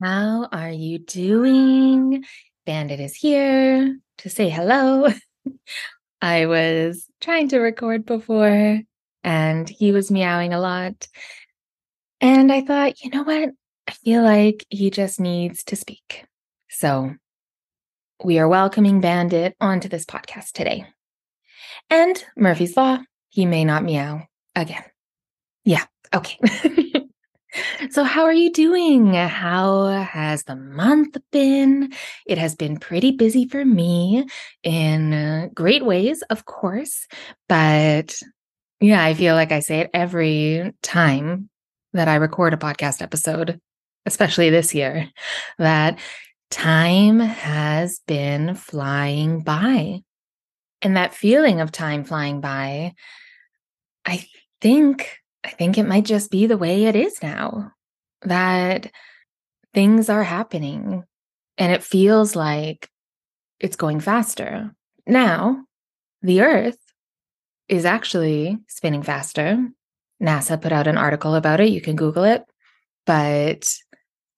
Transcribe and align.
How 0.00 0.48
are 0.52 0.70
you 0.70 1.00
doing? 1.00 2.24
Bandit 2.64 3.00
is 3.00 3.16
here 3.16 3.98
to 4.18 4.30
say 4.30 4.48
hello. 4.48 5.08
I 6.22 6.46
was 6.46 7.06
trying 7.20 7.48
to 7.48 7.58
record 7.58 8.06
before 8.06 8.80
and 9.24 9.68
he 9.68 9.90
was 9.90 10.12
meowing 10.12 10.52
a 10.52 10.60
lot. 10.60 11.08
And 12.20 12.52
I 12.52 12.60
thought, 12.60 13.02
you 13.02 13.10
know 13.10 13.24
what? 13.24 13.50
I 13.88 13.92
feel 13.92 14.22
like 14.22 14.64
he 14.68 14.90
just 14.90 15.18
needs 15.18 15.64
to 15.64 15.74
speak. 15.74 16.24
So 16.70 17.14
we 18.22 18.38
are 18.38 18.46
welcoming 18.46 19.00
Bandit 19.00 19.56
onto 19.60 19.88
this 19.88 20.04
podcast 20.04 20.52
today. 20.52 20.86
And 21.90 22.24
Murphy's 22.36 22.76
Law, 22.76 23.00
he 23.30 23.46
may 23.46 23.64
not 23.64 23.82
meow 23.82 24.28
again. 24.54 24.84
Yeah, 25.64 25.86
okay. 26.14 26.38
So, 27.90 28.04
how 28.04 28.24
are 28.24 28.32
you 28.32 28.52
doing? 28.52 29.14
How 29.14 29.86
has 29.86 30.44
the 30.44 30.56
month 30.56 31.16
been? 31.32 31.92
It 32.26 32.38
has 32.38 32.54
been 32.54 32.78
pretty 32.78 33.12
busy 33.12 33.46
for 33.48 33.64
me 33.64 34.26
in 34.62 35.12
uh, 35.12 35.48
great 35.54 35.84
ways, 35.84 36.22
of 36.30 36.44
course. 36.44 37.06
But 37.48 38.20
yeah, 38.80 39.02
I 39.02 39.14
feel 39.14 39.34
like 39.34 39.52
I 39.52 39.60
say 39.60 39.80
it 39.80 39.90
every 39.94 40.72
time 40.82 41.48
that 41.92 42.08
I 42.08 42.16
record 42.16 42.54
a 42.54 42.58
podcast 42.58 43.02
episode, 43.02 43.60
especially 44.06 44.50
this 44.50 44.74
year, 44.74 45.08
that 45.58 45.98
time 46.50 47.20
has 47.20 48.00
been 48.06 48.54
flying 48.54 49.42
by. 49.42 50.02
And 50.82 50.96
that 50.96 51.14
feeling 51.14 51.60
of 51.60 51.72
time 51.72 52.04
flying 52.04 52.40
by, 52.40 52.94
I 54.04 54.24
think 54.60 55.18
I 55.48 55.50
think 55.52 55.78
it 55.78 55.86
might 55.86 56.04
just 56.04 56.30
be 56.30 56.46
the 56.46 56.58
way 56.58 56.84
it 56.84 56.94
is 56.94 57.22
now 57.22 57.72
that 58.20 58.90
things 59.72 60.10
are 60.10 60.22
happening 60.22 61.04
and 61.56 61.72
it 61.72 61.82
feels 61.82 62.36
like 62.36 62.90
it's 63.58 63.74
going 63.74 64.00
faster. 64.00 64.74
Now, 65.06 65.64
the 66.20 66.42
Earth 66.42 66.76
is 67.66 67.86
actually 67.86 68.58
spinning 68.68 69.02
faster. 69.02 69.66
NASA 70.22 70.60
put 70.60 70.70
out 70.70 70.86
an 70.86 70.98
article 70.98 71.34
about 71.34 71.60
it. 71.60 71.70
You 71.70 71.80
can 71.80 71.96
Google 71.96 72.24
it, 72.24 72.44
but, 73.06 73.74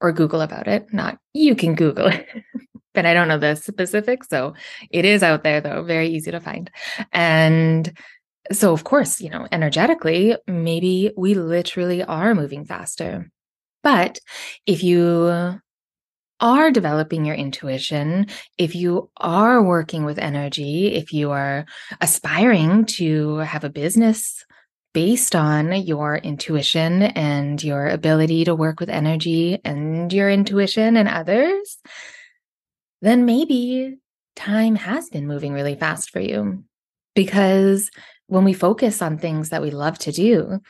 or 0.01 0.13
Google 0.13 0.43
about 0.43 0.69
it, 0.69 0.93
not 0.93 1.19
you 1.35 1.57
can 1.57 1.75
Google 1.75 2.07
it. 2.07 2.29
but 2.95 3.05
I 3.05 3.15
don't 3.15 3.27
know 3.27 3.39
the 3.39 3.57
specifics. 3.57 4.29
So 4.29 4.55
it 4.91 5.05
is 5.05 5.25
out 5.25 5.43
there, 5.43 5.61
though, 5.61 5.83
very 5.83 6.07
easy 6.11 6.31
to 6.31 6.39
find. 6.39 6.71
And 7.11 7.93
so, 8.53 8.73
of 8.73 8.85
course, 8.85 9.21
you 9.21 9.31
know, 9.31 9.47
energetically, 9.53 10.37
maybe 10.47 11.13
we 11.17 11.35
literally 11.35 12.03
are 12.03 12.35
moving 12.35 12.65
faster. 12.65 13.31
But 13.83 14.19
if 14.67 14.83
you 14.83 15.61
are 16.41 16.71
developing 16.71 17.25
your 17.25 17.37
intuition, 17.37 18.27
if 18.59 18.75
you 18.75 19.11
are 19.17 19.63
working 19.63 20.05
with 20.05 20.19
energy, 20.19 20.95
if 20.95 21.13
you 21.13 21.31
are 21.31 21.67
aspiring 22.01 22.87
to 22.87 23.37
have 23.39 23.65
a 23.65 23.71
business 23.71 24.45
based 24.93 25.37
on 25.37 25.73
your 25.73 26.17
intuition 26.17 27.03
and 27.03 27.63
your 27.63 27.87
ability 27.87 28.45
to 28.45 28.55
work 28.55 28.81
with 28.81 28.89
energy 28.89 29.59
and 29.65 30.13
your 30.13 30.29
intuition 30.29 30.97
and 30.97 31.09
others, 31.09 31.79
then 33.03 33.25
maybe 33.25 33.97
time 34.35 34.75
has 34.75 35.09
been 35.09 35.27
moving 35.27 35.53
really 35.53 35.77
fast 35.77 36.11
for 36.11 36.21
you. 36.21 36.65
Because 37.15 37.91
when 38.31 38.45
we 38.45 38.53
focus 38.53 39.03
on 39.03 39.19
things 39.19 39.49
that 39.49 39.61
we 39.61 39.73
love 39.73 39.99
to 39.99 40.13
do, 40.13 40.61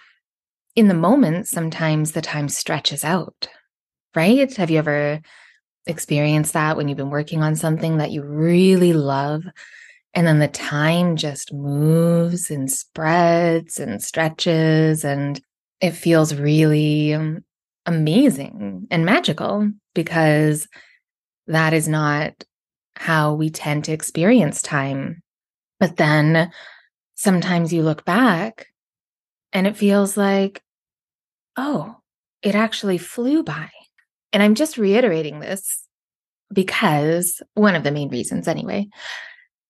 in 0.74 0.88
the 0.88 0.94
moment, 0.94 1.46
sometimes 1.46 2.12
the 2.12 2.22
time 2.22 2.48
stretches 2.48 3.04
out, 3.04 3.48
right? 4.14 4.56
Have 4.56 4.70
you 4.70 4.78
ever 4.78 5.20
experienced 5.86 6.54
that 6.54 6.78
when 6.78 6.88
you've 6.88 6.96
been 6.96 7.10
working 7.10 7.42
on 7.42 7.56
something 7.56 7.98
that 7.98 8.12
you 8.12 8.22
really 8.22 8.94
love? 8.94 9.42
And 10.14 10.26
then 10.26 10.38
the 10.38 10.48
time 10.48 11.16
just 11.16 11.52
moves 11.52 12.50
and 12.50 12.70
spreads 12.70 13.78
and 13.78 14.02
stretches, 14.02 15.04
and 15.04 15.38
it 15.82 15.90
feels 15.90 16.34
really 16.34 17.12
um, 17.12 17.44
amazing 17.84 18.86
and 18.90 19.04
magical 19.04 19.70
because 19.94 20.66
that 21.46 21.74
is 21.74 21.86
not 21.86 22.32
how 22.96 23.34
we 23.34 23.50
tend 23.50 23.84
to 23.84 23.92
experience 23.92 24.62
time. 24.62 25.22
But 25.78 25.98
then 25.98 26.50
sometimes 27.20 27.70
you 27.70 27.82
look 27.82 28.02
back 28.06 28.68
and 29.52 29.66
it 29.66 29.76
feels 29.76 30.16
like, 30.16 30.62
oh, 31.54 31.96
it 32.40 32.54
actually 32.54 32.96
flew 32.96 33.42
by. 33.42 33.68
And 34.32 34.42
I'm 34.42 34.54
just 34.54 34.78
reiterating 34.78 35.38
this 35.38 35.86
because 36.50 37.42
one 37.52 37.74
of 37.74 37.84
the 37.84 37.90
main 37.90 38.08
reasons, 38.08 38.48
anyway, 38.48 38.88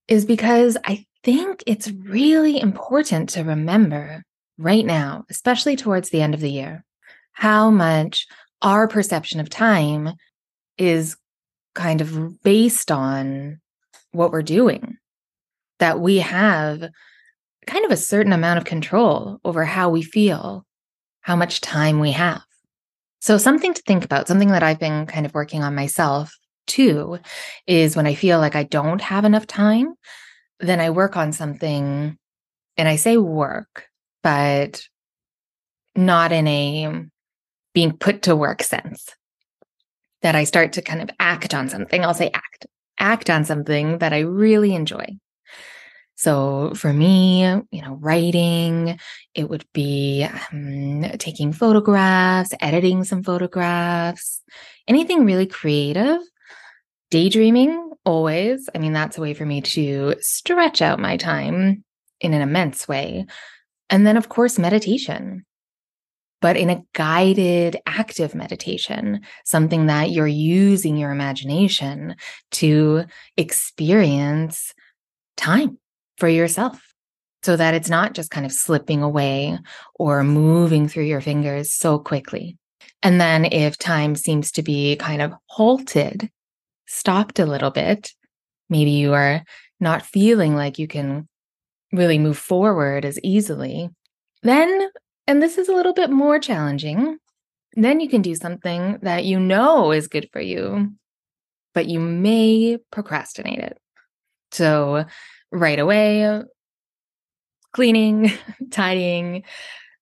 is 0.07 0.25
because 0.25 0.77
I 0.85 1.05
think 1.25 1.65
it's 1.67 1.91
really 1.91 2.61
important 2.61 3.31
to 3.31 3.43
remember 3.43 4.23
right 4.57 4.87
now, 4.87 5.25
especially 5.29 5.75
towards 5.75 6.11
the 6.11 6.23
end 6.23 6.35
of 6.35 6.41
the 6.41 6.53
year, 6.53 6.85
how 7.33 7.69
much 7.69 8.29
our 8.63 8.87
perception 8.87 9.41
of 9.41 9.51
time 9.51 10.11
is 10.79 11.17
kind 11.75 12.01
of 12.01 12.45
based 12.45 12.93
on 12.93 13.59
what 14.13 14.31
we're 14.31 14.43
doing. 14.43 14.99
That 15.81 15.99
we 15.99 16.19
have 16.19 16.91
kind 17.71 17.85
of 17.85 17.93
a 17.93 17.97
certain 17.97 18.33
amount 18.33 18.59
of 18.59 18.65
control 18.65 19.39
over 19.45 19.65
how 19.65 19.89
we 19.91 20.03
feel, 20.03 20.67
how 21.21 21.37
much 21.37 21.61
time 21.61 22.01
we 22.01 22.11
have. 22.11 22.43
So, 23.21 23.39
something 23.39 23.73
to 23.73 23.83
think 23.83 24.05
about, 24.05 24.27
something 24.27 24.49
that 24.49 24.65
I've 24.65 24.81
been 24.81 25.07
kind 25.07 25.25
of 25.25 25.35
working 25.35 25.63
on 25.63 25.75
myself 25.75 26.37
too, 26.67 27.21
is 27.67 27.95
when 27.95 28.07
I 28.07 28.15
feel 28.15 28.41
like 28.41 28.57
I 28.57 28.65
don't 28.65 29.01
have 29.01 29.25
enough 29.25 29.47
time, 29.47 29.95
then 30.59 30.81
I 30.81 30.91
work 30.91 31.17
on 31.17 31.33
something 31.33 32.17
and 32.77 32.89
I 32.89 32.97
say 32.97 33.17
work, 33.19 33.87
but 34.23 34.83
not 35.95 36.33
in 36.33 36.49
a 36.49 37.05
being 37.73 37.97
put 37.97 38.23
to 38.23 38.35
work 38.35 38.63
sense. 38.63 39.09
That 40.23 40.35
I 40.35 40.45
start 40.45 40.73
to 40.75 40.83
kind 40.83 41.03
of 41.03 41.11
act 41.21 41.55
on 41.55 41.69
something. 41.69 42.05
I'll 42.05 42.15
say 42.15 42.31
act, 42.35 42.67
act 42.99 43.31
on 43.31 43.45
something 43.45 43.99
that 43.99 44.13
I 44.13 44.21
really 44.21 44.75
enjoy. 44.75 45.07
So 46.21 46.75
for 46.75 46.93
me, 46.93 47.45
you 47.45 47.81
know, 47.81 47.95
writing, 47.95 48.99
it 49.35 49.49
would 49.49 49.65
be 49.73 50.29
um, 50.53 51.07
taking 51.17 51.51
photographs, 51.51 52.53
editing 52.61 53.05
some 53.05 53.23
photographs, 53.23 54.43
anything 54.87 55.25
really 55.25 55.47
creative. 55.47 56.19
Daydreaming, 57.11 57.93
always. 58.05 58.69
I 58.75 58.79
mean, 58.79 58.93
that's 58.93 59.17
a 59.17 59.23
way 59.23 59.33
for 59.33 59.47
me 59.47 59.63
to 59.63 60.15
stretch 60.21 60.83
out 60.83 61.01
my 61.01 61.17
time 61.17 61.85
in 62.21 62.35
an 62.35 62.43
immense 62.43 62.87
way. 62.87 63.25
And 63.89 64.07
then, 64.07 64.19
of 64.19 64.29
course, 64.29 64.59
meditation, 64.59 65.47
but 66.43 66.55
in 66.55 66.69
a 66.69 66.83
guided, 66.93 67.79
active 67.87 68.35
meditation, 68.35 69.23
something 69.47 69.87
that 69.87 70.11
you're 70.11 70.27
using 70.27 70.99
your 70.99 71.13
imagination 71.13 72.17
to 72.51 73.07
experience 73.39 74.75
time 75.39 75.79
for 76.21 76.29
yourself 76.29 76.81
so 77.43 77.57
that 77.57 77.75
it's 77.75 77.89
not 77.89 78.13
just 78.13 78.31
kind 78.31 78.45
of 78.45 78.53
slipping 78.53 79.03
away 79.03 79.59
or 79.95 80.23
moving 80.23 80.87
through 80.87 81.05
your 81.05 81.23
fingers 81.23 81.73
so 81.73 81.99
quickly. 81.99 82.57
And 83.03 83.21
then 83.21 83.47
if 83.47 83.79
time 83.79 84.15
seems 84.15 84.53
to 84.53 84.63
be 84.63 84.97
kind 84.97 85.23
of 85.23 85.33
halted, 85.47 86.31
stopped 86.87 87.39
a 87.39 87.47
little 87.47 87.71
bit, 87.71 88.13
maybe 88.69 88.91
you 88.91 89.15
are 89.15 89.43
not 89.81 90.03
feeling 90.03 90.55
like 90.55 90.79
you 90.79 90.87
can 90.87 91.27
really 91.93 92.19
move 92.19 92.37
forward 92.37 93.05
as 93.05 93.19
easily, 93.23 93.89
then, 94.43 94.91
and 95.27 95.43
this 95.43 95.57
is 95.57 95.69
a 95.69 95.75
little 95.75 95.95
bit 95.95 96.11
more 96.11 96.39
challenging, 96.39 97.19
then 97.75 98.01
you 98.01 98.09
can 98.09 98.23
do 98.23 98.35
something 98.35 98.99
that 99.03 99.25
you 99.25 99.41
know 99.41 99.93
is 99.93 100.09
good 100.09 100.29
for 100.33 100.41
you, 100.41 100.93
but 101.73 101.87
you 101.87 102.01
may 102.01 102.79
procrastinate 102.91 103.61
it. 103.61 103.79
So 104.53 105.05
right 105.53 105.79
away, 105.79 106.43
cleaning, 107.73 108.33
tidying, 108.71 109.45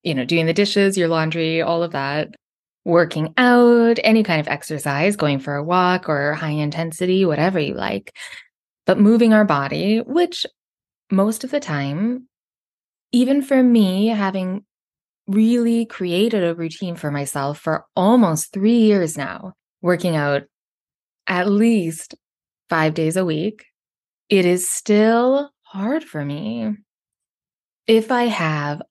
you 0.02 0.14
know, 0.14 0.24
doing 0.24 0.46
the 0.46 0.54
dishes, 0.54 0.98
your 0.98 1.08
laundry, 1.08 1.62
all 1.62 1.82
of 1.82 1.92
that. 1.92 2.30
working 2.84 3.34
out, 3.38 3.98
any 4.04 4.22
kind 4.24 4.40
of 4.40 4.48
exercise, 4.48 5.16
going 5.16 5.38
for 5.40 5.56
a 5.56 5.64
walk 5.64 6.08
or 6.08 6.34
high 6.34 6.50
intensity, 6.50 7.24
whatever 7.26 7.60
you 7.60 7.74
like. 7.74 8.14
But 8.86 9.00
moving 9.00 9.34
our 9.34 9.44
body, 9.44 10.00
which 10.00 10.46
most 11.12 11.44
of 11.44 11.50
the 11.52 11.60
time, 11.60 12.28
even 13.12 13.42
for 13.42 13.62
me, 13.62 14.08
having 14.08 14.64
really 15.28 15.86
created 15.86 16.44
a 16.44 16.54
routine 16.54 16.96
for 16.96 17.10
myself 17.10 17.58
for 17.60 17.86
almost 17.96 18.52
three 18.52 18.78
years 18.78 19.18
now, 19.18 19.54
working 19.82 20.16
out 20.16 20.44
at 21.28 21.48
least 21.48 22.14
five 22.70 22.94
days 22.94 23.16
a 23.16 23.24
week, 23.24 23.66
it 24.28 24.44
is 24.44 24.68
still 24.68 25.50
hard 25.62 26.04
for 26.04 26.24
me. 26.24 26.76
If 27.86 28.10
I 28.10 28.24
have 28.24 28.82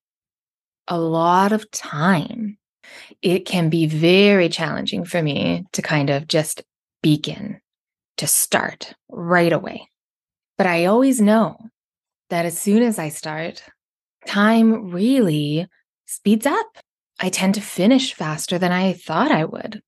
a 0.87 0.99
lot 0.99 1.51
of 1.51 1.69
time 1.71 2.57
it 3.21 3.45
can 3.45 3.69
be 3.69 3.87
very 3.87 4.49
challenging 4.49 5.05
for 5.05 5.21
me 5.21 5.65
to 5.73 5.81
kind 5.81 6.09
of 6.09 6.27
just 6.27 6.63
begin, 7.01 7.59
to 8.17 8.27
start 8.27 8.93
right 9.09 9.53
away. 9.53 9.87
But 10.57 10.67
I 10.67 10.85
always 10.85 11.21
know 11.21 11.57
that 12.29 12.45
as 12.45 12.57
soon 12.57 12.83
as 12.83 12.99
I 12.99 13.09
start, 13.09 13.63
time 14.25 14.91
really 14.91 15.67
speeds 16.05 16.45
up. 16.45 16.67
I 17.19 17.29
tend 17.29 17.55
to 17.55 17.61
finish 17.61 18.13
faster 18.13 18.59
than 18.59 18.71
I 18.71 18.93
thought 18.93 19.31
I 19.31 19.45
would. 19.45 19.81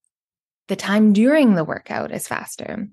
The 0.68 0.76
time 0.76 1.14
during 1.14 1.56
the 1.56 1.64
workout 1.64 2.12
is 2.12 2.28
faster. 2.28 2.88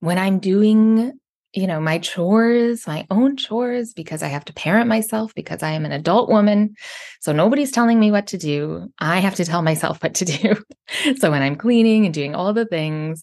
When 0.00 0.18
I'm 0.18 0.38
doing 0.38 1.12
you 1.56 1.66
know, 1.66 1.80
my 1.80 1.98
chores, 1.98 2.86
my 2.86 3.06
own 3.10 3.36
chores, 3.36 3.94
because 3.94 4.22
I 4.22 4.28
have 4.28 4.44
to 4.44 4.52
parent 4.52 4.88
myself, 4.88 5.34
because 5.34 5.62
I 5.62 5.70
am 5.70 5.86
an 5.86 5.92
adult 5.92 6.28
woman. 6.28 6.74
So 7.20 7.32
nobody's 7.32 7.72
telling 7.72 7.98
me 7.98 8.10
what 8.10 8.26
to 8.28 8.38
do. 8.38 8.92
I 8.98 9.20
have 9.20 9.36
to 9.36 9.44
tell 9.44 9.62
myself 9.62 10.02
what 10.02 10.14
to 10.16 10.26
do. 10.26 11.14
so 11.16 11.30
when 11.30 11.40
I'm 11.40 11.56
cleaning 11.56 12.04
and 12.04 12.12
doing 12.12 12.34
all 12.34 12.52
the 12.52 12.66
things, 12.66 13.22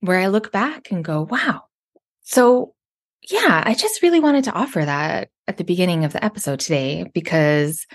where 0.00 0.18
I 0.18 0.28
look 0.28 0.50
back 0.50 0.90
and 0.90 1.04
go, 1.04 1.28
wow. 1.30 1.64
So, 2.22 2.74
yeah, 3.30 3.62
I 3.66 3.74
just 3.74 4.00
really 4.00 4.20
wanted 4.20 4.44
to 4.44 4.52
offer 4.52 4.82
that 4.82 5.28
at 5.46 5.58
the 5.58 5.64
beginning 5.64 6.06
of 6.06 6.14
the 6.14 6.24
episode 6.24 6.60
today 6.60 7.04
because 7.12 7.86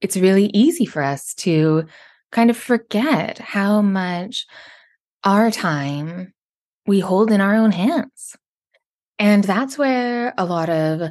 it's 0.00 0.16
really 0.16 0.46
easy 0.46 0.86
for 0.86 1.02
us 1.02 1.34
to 1.34 1.84
kind 2.32 2.50
of 2.50 2.56
forget 2.56 3.38
how 3.38 3.80
much 3.80 4.44
our 5.22 5.52
time 5.52 6.34
we 6.86 6.98
hold 6.98 7.30
in 7.30 7.40
our 7.40 7.54
own 7.54 7.70
hands. 7.70 8.36
And 9.18 9.42
that's 9.44 9.76
where 9.76 10.32
a 10.38 10.44
lot 10.44 10.68
of 10.70 11.10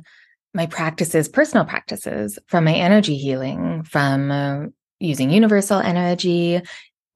my 0.54 0.66
practices, 0.66 1.28
personal 1.28 1.66
practices 1.66 2.40
from 2.48 2.64
my 2.64 2.74
energy 2.74 3.18
healing, 3.18 3.84
from 3.84 4.32
uh, 4.32 4.66
using 5.00 5.30
universal 5.30 5.80
energy, 5.80 6.62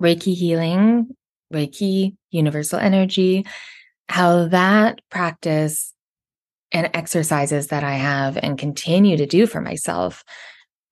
Reiki 0.02 0.36
healing, 0.36 1.16
Reiki, 1.54 2.16
universal 2.30 2.80
energy, 2.80 3.46
how 4.10 4.48
that 4.50 5.02
practice 5.10 5.94
and 6.72 6.90
exercises 6.94 7.68
that 7.68 7.84
I 7.84 7.94
have 7.94 8.38
and 8.38 8.58
continue 8.58 9.18
to 9.18 9.26
do 9.26 9.46
for 9.46 9.62
myself 9.62 10.24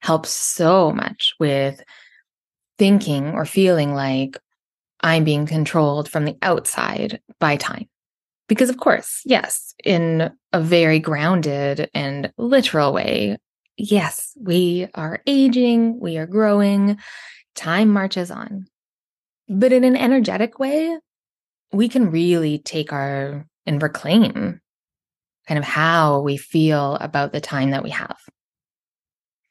helps 0.01 0.29
so 0.29 0.91
much 0.91 1.33
with 1.39 1.83
thinking 2.77 3.31
or 3.31 3.45
feeling 3.45 3.93
like 3.93 4.37
I'm 5.01 5.23
being 5.23 5.45
controlled 5.45 6.09
from 6.09 6.25
the 6.25 6.37
outside 6.41 7.21
by 7.39 7.57
time. 7.57 7.87
Because, 8.49 8.69
of 8.69 8.77
course, 8.77 9.21
yes, 9.25 9.75
in 9.85 10.31
a 10.51 10.59
very 10.59 10.99
grounded 10.99 11.87
and 11.93 12.33
literal 12.37 12.91
way, 12.91 13.37
yes, 13.77 14.35
we 14.41 14.87
are 14.95 15.21
aging, 15.27 15.99
we 15.99 16.17
are 16.17 16.25
growing, 16.25 16.97
time 17.55 17.89
marches 17.89 18.31
on. 18.31 18.65
But 19.47 19.71
in 19.71 19.83
an 19.83 19.95
energetic 19.95 20.57
way, 20.57 20.97
we 21.71 21.87
can 21.87 22.09
really 22.09 22.57
take 22.57 22.91
our 22.91 23.45
and 23.67 23.81
reclaim 23.81 24.59
kind 25.47 25.57
of 25.59 25.63
how 25.63 26.19
we 26.21 26.35
feel 26.35 26.95
about 26.95 27.31
the 27.31 27.41
time 27.41 27.69
that 27.69 27.83
we 27.83 27.91
have. 27.91 28.17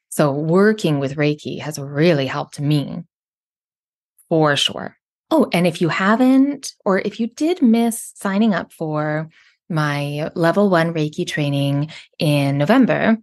So, 0.09 0.33
working 0.33 0.99
with 0.99 1.15
Reiki 1.15 1.61
has 1.61 1.79
really 1.79 2.27
helped 2.27 2.59
me 2.59 3.03
for 4.27 4.57
sure. 4.57 4.98
Oh, 5.31 5.47
and 5.53 5.67
if 5.67 5.81
you 5.81 5.89
haven't, 5.89 6.73
or 6.85 6.99
if 6.99 7.19
you 7.19 7.27
did 7.27 7.61
miss 7.61 8.13
signing 8.15 8.53
up 8.53 8.73
for 8.73 9.29
my 9.69 10.31
level 10.33 10.69
one 10.69 10.93
Reiki 10.93 11.27
training 11.27 11.91
in 12.17 12.57
November, 12.57 13.17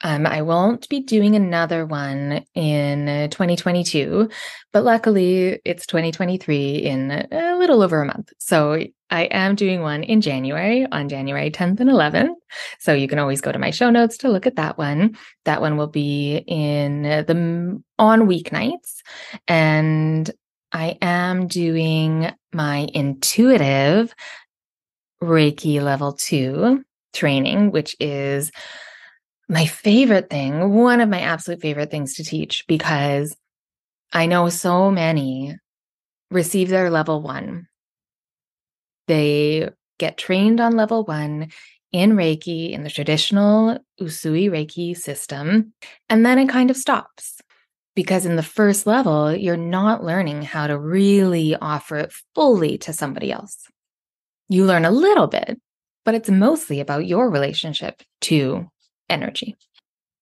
um, 0.00 0.26
I 0.26 0.42
won't 0.42 0.88
be 0.88 1.00
doing 1.00 1.34
another 1.34 1.84
one 1.84 2.44
in 2.54 3.30
2022, 3.30 4.28
but 4.72 4.84
luckily 4.84 5.60
it's 5.64 5.86
2023 5.86 6.76
in 6.76 7.10
a 7.10 7.56
little 7.56 7.82
over 7.82 8.00
a 8.00 8.06
month. 8.06 8.32
So 8.38 8.84
I 9.10 9.22
am 9.24 9.56
doing 9.56 9.80
one 9.80 10.04
in 10.04 10.20
January 10.20 10.86
on 10.90 11.08
January 11.08 11.50
10th 11.50 11.80
and 11.80 11.90
11th. 11.90 12.34
So 12.78 12.92
you 12.92 13.08
can 13.08 13.18
always 13.18 13.40
go 13.40 13.50
to 13.50 13.58
my 13.58 13.70
show 13.70 13.90
notes 13.90 14.18
to 14.18 14.28
look 14.28 14.46
at 14.46 14.56
that 14.56 14.78
one. 14.78 15.16
That 15.46 15.60
one 15.60 15.76
will 15.76 15.88
be 15.88 16.44
in 16.46 17.02
the 17.02 17.82
on 17.98 18.20
weeknights 18.28 19.02
and 19.48 20.30
I 20.72 20.98
am 21.00 21.46
doing 21.46 22.30
my 22.52 22.88
intuitive 22.92 24.14
Reiki 25.22 25.82
level 25.82 26.12
two 26.12 26.84
training, 27.12 27.70
which 27.70 27.96
is 27.98 28.52
my 29.48 29.66
favorite 29.66 30.28
thing, 30.28 30.74
one 30.74 31.00
of 31.00 31.08
my 31.08 31.20
absolute 31.20 31.60
favorite 31.60 31.90
things 31.90 32.14
to 32.14 32.24
teach 32.24 32.66
because 32.66 33.34
I 34.12 34.26
know 34.26 34.48
so 34.48 34.90
many 34.90 35.56
receive 36.30 36.68
their 36.68 36.90
level 36.90 37.22
one. 37.22 37.66
They 39.06 39.70
get 39.98 40.18
trained 40.18 40.60
on 40.60 40.76
level 40.76 41.04
one 41.04 41.50
in 41.92 42.12
Reiki 42.12 42.72
in 42.72 42.84
the 42.84 42.90
traditional 42.90 43.78
Usui 44.00 44.50
Reiki 44.50 44.96
system, 44.96 45.72
and 46.10 46.24
then 46.26 46.38
it 46.38 46.48
kind 46.50 46.70
of 46.70 46.76
stops 46.76 47.40
because 47.98 48.24
in 48.24 48.36
the 48.36 48.44
first 48.44 48.86
level, 48.86 49.34
you're 49.34 49.56
not 49.56 50.04
learning 50.04 50.40
how 50.40 50.68
to 50.68 50.78
really 50.78 51.56
offer 51.56 51.96
it 51.96 52.12
fully 52.32 52.78
to 52.78 52.92
somebody 52.92 53.32
else. 53.32 53.66
You 54.48 54.66
learn 54.66 54.84
a 54.84 54.92
little 54.92 55.26
bit, 55.26 55.60
but 56.04 56.14
it's 56.14 56.30
mostly 56.30 56.78
about 56.78 57.08
your 57.08 57.28
relationship 57.28 58.00
to 58.20 58.70
energy. 59.08 59.56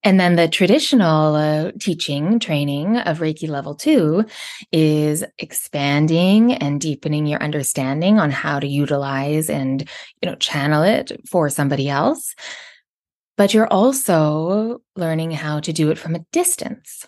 And 0.02 0.18
then 0.18 0.36
the 0.36 0.48
traditional 0.48 1.34
uh, 1.34 1.72
teaching, 1.78 2.38
training 2.38 2.96
of 2.96 3.18
Reiki 3.18 3.46
level 3.46 3.74
two 3.74 4.24
is 4.72 5.22
expanding 5.38 6.54
and 6.54 6.80
deepening 6.80 7.26
your 7.26 7.42
understanding 7.42 8.18
on 8.18 8.30
how 8.30 8.58
to 8.58 8.66
utilize 8.66 9.50
and, 9.50 9.86
you 10.22 10.30
know, 10.30 10.36
channel 10.36 10.82
it 10.82 11.12
for 11.28 11.50
somebody 11.50 11.90
else. 11.90 12.34
But 13.36 13.52
you're 13.52 13.70
also 13.70 14.80
learning 14.96 15.32
how 15.32 15.60
to 15.60 15.74
do 15.74 15.90
it 15.90 15.98
from 15.98 16.14
a 16.14 16.24
distance 16.32 17.06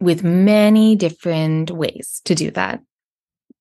with 0.00 0.24
many 0.24 0.96
different 0.96 1.70
ways 1.70 2.20
to 2.24 2.34
do 2.34 2.50
that 2.52 2.80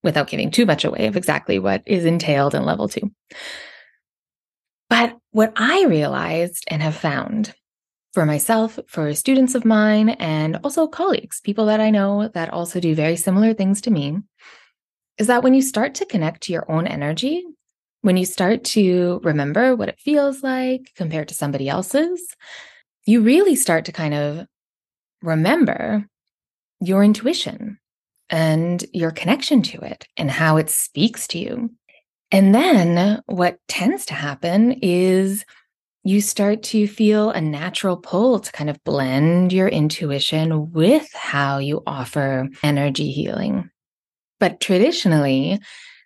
without 0.04 0.30
giving 0.30 0.52
too 0.52 0.66
much 0.66 0.86
away 0.86 1.08
of 1.08 1.18
exactly 1.18 1.60
what 1.60 1.84
is 1.86 2.06
entailed 2.06 2.56
in 2.56 2.64
level 2.64 2.88
two. 2.88 3.12
But 4.90 5.18
what 5.32 5.54
I 5.56 5.86
realized 5.86 6.64
and 6.68 6.82
have 6.82 6.96
found 6.96 7.54
for 8.14 8.26
myself, 8.26 8.80
for 8.88 9.14
students 9.14 9.54
of 9.54 9.66
mine, 9.66 10.10
and 10.10 10.60
also 10.64 10.88
colleagues, 10.88 11.42
people 11.42 11.68
that 11.68 11.80
I 11.80 11.92
know 11.92 12.30
that 12.30 12.52
also 12.52 12.80
do 12.80 12.96
very 12.96 13.16
similar 13.16 13.54
things 13.54 13.82
to 13.82 13.92
me, 13.92 14.18
is 15.18 15.28
that 15.28 15.44
when 15.44 15.54
you 15.54 15.62
start 15.62 15.96
to 15.96 16.06
connect 16.06 16.44
to 16.44 16.54
your 16.54 16.70
own 16.72 16.88
energy, 16.88 17.44
when 18.02 18.18
you 18.18 18.26
start 18.26 18.64
to 18.64 19.20
remember 19.24 19.76
what 19.76 19.90
it 19.90 20.00
feels 20.00 20.42
like 20.42 20.92
compared 20.96 21.28
to 21.28 21.36
somebody 21.36 21.70
else's, 21.70 22.36
you 23.06 23.22
really 23.22 23.56
start 23.56 23.86
to 23.86 23.92
kind 23.92 24.14
of 24.14 24.48
remember 25.22 26.08
your 26.80 27.04
intuition 27.04 27.80
and 28.30 28.86
your 28.94 29.12
connection 29.12 29.62
to 29.62 29.80
it 29.82 30.08
and 30.18 30.30
how 30.30 30.58
it 30.58 30.70
speaks 30.70 31.28
to 31.28 31.40
you. 31.40 31.72
And 32.32 32.54
then 32.54 33.22
what 33.26 33.58
tends 33.68 34.06
to 34.08 34.14
happen 34.14 34.74
is 34.82 35.46
you 36.04 36.22
start 36.22 36.64
to 36.64 36.88
feel 36.88 37.32
a 37.32 37.42
natural 37.42 37.98
pull 37.98 38.40
to 38.40 38.52
kind 38.52 38.70
of 38.70 38.84
blend 38.84 39.52
your 39.52 39.68
intuition 39.68 40.72
with 40.72 41.12
how 41.14 41.58
you 41.58 41.82
offer 41.86 42.48
energy 42.64 43.12
healing. 43.12 43.70
But 44.40 44.60
traditionally, 44.62 45.60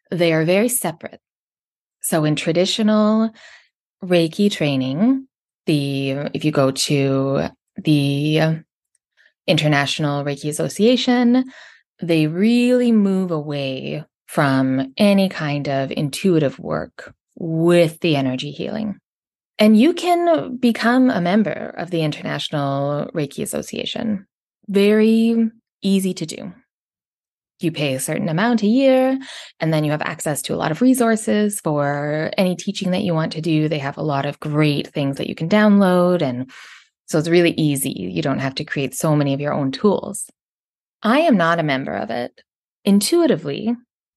they 0.10 0.34
are 0.34 0.46
very 0.46 0.70
separate. 0.70 1.20
So 2.02 2.24
in 2.24 2.36
traditional 2.36 3.32
Reiki 4.04 4.52
training, 4.52 5.28
the 5.66 6.12
if 6.34 6.44
you 6.44 6.52
go 6.52 6.72
to 6.72 7.44
the 7.78 8.64
International 9.48 10.24
Reiki 10.24 10.50
Association, 10.50 11.46
they 12.02 12.28
really 12.28 12.92
move 12.92 13.32
away 13.32 14.04
from 14.28 14.94
any 14.98 15.30
kind 15.30 15.68
of 15.70 15.92
intuitive 15.92 16.58
work 16.60 17.14
with 17.36 18.00
the 18.00 18.16
energy 18.16 18.52
healing. 18.52 18.98
And 19.60 19.78
you 19.78 19.94
can 19.94 20.58
become 20.58 21.10
a 21.10 21.22
member 21.22 21.74
of 21.78 21.92
the 21.92 22.02
International 22.02 23.12
Reiki 23.14 23.44
Association. 23.44 24.26
Very 24.68 25.52
easy 25.82 26.14
to 26.14 26.26
do. 26.26 26.52
you 27.64 27.72
pay 27.72 27.96
a 27.96 28.00
certain 28.00 28.30
amount 28.30 28.62
a 28.62 28.68
year, 28.68 29.18
and 29.60 29.74
then 29.74 29.84
you 29.84 29.92
have 29.92 30.02
access 30.02 30.42
to 30.44 30.54
a 30.54 30.58
lot 30.58 30.72
of 30.72 30.82
resources 30.82 31.60
for 31.62 32.32
any 32.38 32.56
teaching 32.56 32.92
that 32.92 33.04
you 33.04 33.14
want 33.14 33.32
to 33.34 33.42
do. 33.42 33.68
They 33.68 33.80
have 33.80 33.98
a 33.98 34.04
lot 34.04 34.26
of 34.26 34.40
great 34.40 34.88
things 34.88 35.18
that 35.18 35.28
you 35.28 35.36
can 35.36 35.50
download. 35.50 36.22
And 36.22 36.52
so 37.06 37.20
it's 37.20 37.30
really 37.30 37.52
easy. 37.52 37.92
You 37.92 38.22
don't 38.22 38.40
have 38.40 38.56
to 38.56 38.66
create 38.66 38.96
so 38.96 39.16
many 39.16 39.34
of 39.34 39.40
your 39.40 39.54
own 39.54 39.72
tools. 39.72 40.30
I 41.02 41.20
am 41.20 41.38
not 41.38 41.60
a 41.60 41.64
member 41.64 41.94
of 41.94 42.10
it. 42.10 42.42
Intuitively, 42.86 43.76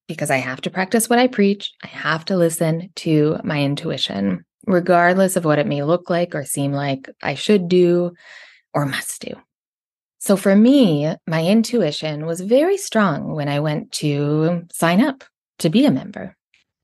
because 0.08 0.30
I 0.30 0.36
have 0.36 0.60
to 0.62 0.70
practice 0.70 1.08
what 1.08 1.18
I 1.18 1.26
preach, 1.26 1.72
I 1.82 1.88
have 1.88 2.24
to 2.26 2.36
listen 2.36 2.90
to 2.96 3.38
my 3.44 3.62
intuition, 3.62 4.44
regardless 4.66 5.36
of 5.36 5.44
what 5.44 5.58
it 5.58 5.66
may 5.66 5.82
look 5.82 6.10
like 6.10 6.34
or 6.34 6.44
seem 6.44 6.72
like 6.72 7.08
I 7.22 7.34
should 7.34 7.68
do 7.68 8.12
or 8.72 8.86
must 8.86 9.22
do. 9.22 9.34
So 10.18 10.36
for 10.36 10.56
me, 10.56 11.14
my 11.26 11.44
intuition 11.44 12.26
was 12.26 12.40
very 12.40 12.76
strong 12.76 13.34
when 13.34 13.48
I 13.48 13.60
went 13.60 13.92
to 13.92 14.66
sign 14.72 15.00
up 15.00 15.24
to 15.58 15.70
be 15.70 15.86
a 15.86 15.90
member 15.90 16.36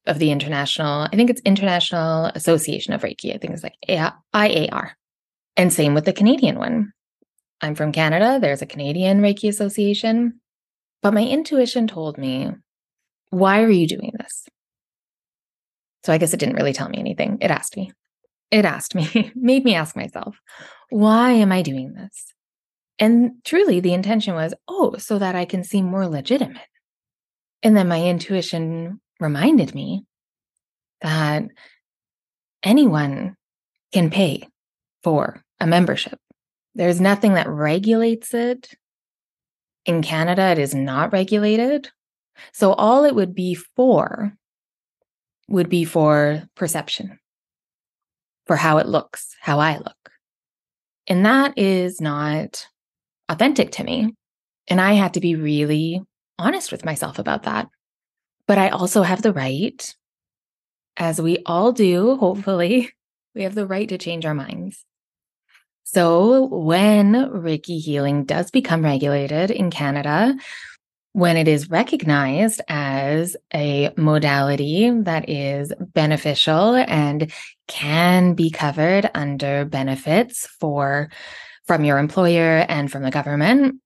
of 0.06 0.18
the 0.18 0.30
International, 0.30 1.02
I 1.12 1.16
think 1.16 1.30
it's 1.30 1.40
International 1.42 2.26
Association 2.26 2.92
of 2.92 3.02
Reiki. 3.02 3.34
I 3.34 3.38
think 3.38 3.54
it's 3.54 3.62
like 3.62 3.76
IAR. 3.88 4.90
And 5.56 5.72
same 5.72 5.94
with 5.94 6.04
the 6.04 6.12
Canadian 6.12 6.58
one. 6.58 6.92
I'm 7.60 7.74
from 7.74 7.92
Canada. 7.92 8.38
There's 8.40 8.62
a 8.62 8.66
Canadian 8.66 9.20
Reiki 9.20 9.48
Association. 9.48 10.40
But 11.02 11.14
my 11.14 11.24
intuition 11.24 11.86
told 11.86 12.18
me, 12.18 12.50
why 13.30 13.62
are 13.62 13.70
you 13.70 13.86
doing 13.86 14.12
this? 14.18 14.46
So 16.04 16.12
I 16.12 16.18
guess 16.18 16.34
it 16.34 16.40
didn't 16.40 16.56
really 16.56 16.72
tell 16.72 16.88
me 16.88 16.98
anything. 16.98 17.38
It 17.40 17.50
asked 17.50 17.76
me. 17.76 17.92
It 18.50 18.64
asked 18.64 18.94
me, 18.94 19.32
made 19.34 19.64
me 19.64 19.74
ask 19.74 19.96
myself, 19.96 20.38
why 20.90 21.32
am 21.32 21.52
I 21.52 21.62
doing 21.62 21.94
this? 21.94 22.26
And 22.98 23.32
truly, 23.44 23.80
the 23.80 23.94
intention 23.94 24.34
was, 24.34 24.54
oh, 24.68 24.96
so 24.98 25.18
that 25.18 25.34
I 25.34 25.44
can 25.44 25.64
seem 25.64 25.86
more 25.86 26.06
legitimate. 26.06 26.60
And 27.62 27.76
then 27.76 27.88
my 27.88 28.02
intuition 28.02 29.00
reminded 29.18 29.74
me 29.74 30.04
that 31.00 31.44
anyone 32.62 33.36
can 33.92 34.10
pay 34.10 34.46
for 35.02 35.42
a 35.60 35.66
membership. 35.66 36.18
There's 36.74 37.00
nothing 37.00 37.34
that 37.34 37.48
regulates 37.48 38.34
it. 38.34 38.74
In 39.84 40.02
Canada, 40.02 40.42
it 40.48 40.58
is 40.58 40.74
not 40.74 41.12
regulated. 41.12 41.90
So 42.52 42.72
all 42.72 43.04
it 43.04 43.14
would 43.14 43.34
be 43.34 43.54
for 43.54 44.32
would 45.48 45.68
be 45.68 45.84
for 45.84 46.44
perception, 46.54 47.18
for 48.46 48.56
how 48.56 48.78
it 48.78 48.86
looks, 48.86 49.34
how 49.40 49.58
I 49.58 49.76
look. 49.78 50.10
And 51.08 51.26
that 51.26 51.58
is 51.58 52.00
not 52.00 52.66
authentic 53.28 53.72
to 53.72 53.84
me. 53.84 54.14
And 54.68 54.80
I 54.80 54.92
had 54.92 55.14
to 55.14 55.20
be 55.20 55.34
really 55.34 56.00
honest 56.38 56.72
with 56.72 56.84
myself 56.84 57.18
about 57.18 57.42
that. 57.42 57.68
But 58.46 58.58
I 58.58 58.68
also 58.70 59.02
have 59.02 59.22
the 59.22 59.32
right, 59.32 59.94
as 60.96 61.20
we 61.20 61.38
all 61.46 61.72
do, 61.72 62.16
hopefully, 62.16 62.90
we 63.34 63.42
have 63.42 63.54
the 63.54 63.66
right 63.66 63.88
to 63.88 63.98
change 63.98 64.24
our 64.24 64.34
minds. 64.34 64.84
So 65.84 66.46
when 66.46 67.12
Reiki 67.12 67.80
healing 67.80 68.24
does 68.24 68.50
become 68.50 68.84
regulated 68.84 69.50
in 69.50 69.70
Canada, 69.70 70.34
when 71.12 71.36
it 71.36 71.46
is 71.46 71.68
recognized 71.68 72.62
as 72.68 73.36
a 73.52 73.92
modality 73.96 74.90
that 74.90 75.28
is 75.28 75.72
beneficial 75.78 76.74
and 76.74 77.30
can 77.68 78.34
be 78.34 78.50
covered 78.50 79.10
under 79.14 79.66
benefits 79.66 80.46
for 80.58 81.10
from 81.66 81.84
your 81.84 81.98
employer 81.98 82.64
and 82.68 82.90
from 82.90 83.02
the 83.02 83.10
government, 83.10 83.76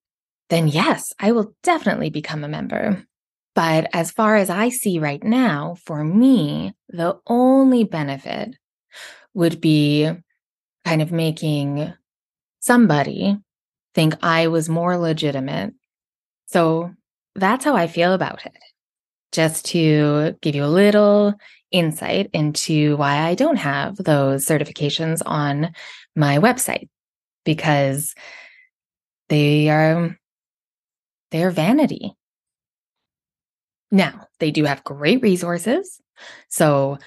then 0.49 0.67
yes, 0.67 1.13
I 1.19 1.33
will 1.33 1.53
definitely 1.63 2.09
become 2.09 2.43
a 2.43 2.49
member. 2.49 3.03
But 3.55 3.89
as 3.93 4.11
far 4.11 4.35
as 4.35 4.49
I 4.49 4.69
see 4.69 4.99
right 4.99 5.23
now, 5.23 5.75
for 5.83 6.03
me, 6.03 6.73
the 6.89 7.19
only 7.27 7.83
benefit 7.83 8.55
would 9.33 9.59
be 9.59 10.11
kind 10.87 11.01
of 11.01 11.11
making 11.11 11.93
somebody 12.61 13.37
think 13.93 14.15
I 14.23 14.47
was 14.47 14.69
more 14.69 14.97
legitimate. 14.97 15.73
So 16.45 16.91
that's 17.35 17.65
how 17.65 17.75
I 17.75 17.87
feel 17.87 18.13
about 18.13 18.45
it. 18.45 18.57
Just 19.33 19.65
to 19.65 20.35
give 20.41 20.55
you 20.55 20.63
a 20.63 20.67
little 20.83 21.33
insight 21.71 22.29
into 22.31 22.95
why 22.95 23.17
I 23.17 23.35
don't 23.35 23.57
have 23.57 23.97
those 23.97 24.45
certifications 24.45 25.21
on 25.25 25.73
my 26.15 26.37
website 26.37 26.87
because 27.43 28.15
they 29.27 29.67
are 29.67 30.17
they 31.31 31.43
are 31.43 31.51
vanity. 31.51 32.13
Now, 33.91 34.27
they 34.39 34.51
do 34.51 34.63
have 34.63 34.85
great 34.85 35.21
resources. 35.21 35.99
So 36.47 36.97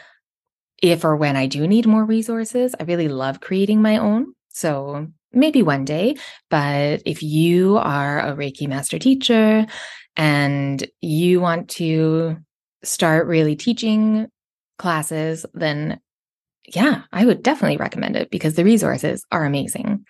if 0.81 1.05
or 1.05 1.17
when 1.17 1.37
I 1.37 1.47
do 1.47 1.67
need 1.67 1.87
more 1.87 2.05
resources, 2.05 2.75
I 2.79 2.85
really 2.85 3.09
love 3.09 3.41
creating 3.41 3.83
my 3.83 3.99
own. 3.99 4.35
So 4.49 5.09
maybe 5.33 5.63
one 5.63 5.85
day, 5.85 6.17
but 6.49 7.03
if 7.07 7.23
you 7.23 7.77
are 7.77 8.21
a 8.21 8.35
Reiki 8.35 8.69
master 8.69 8.99
teacher 8.99 9.67
and 10.17 10.87
you 11.01 11.41
want 11.41 11.69
to 11.71 12.37
start 12.83 13.27
really 13.27 13.57
teaching 13.57 14.29
classes, 14.79 15.47
then 15.55 16.01
yeah, 16.75 17.03
I 17.13 17.25
would 17.25 17.43
definitely 17.43 17.77
recommend 17.77 18.17
it 18.17 18.31
because 18.31 18.55
the 18.55 18.65
resources 18.65 19.25
are 19.31 19.45
amazing. 19.45 20.05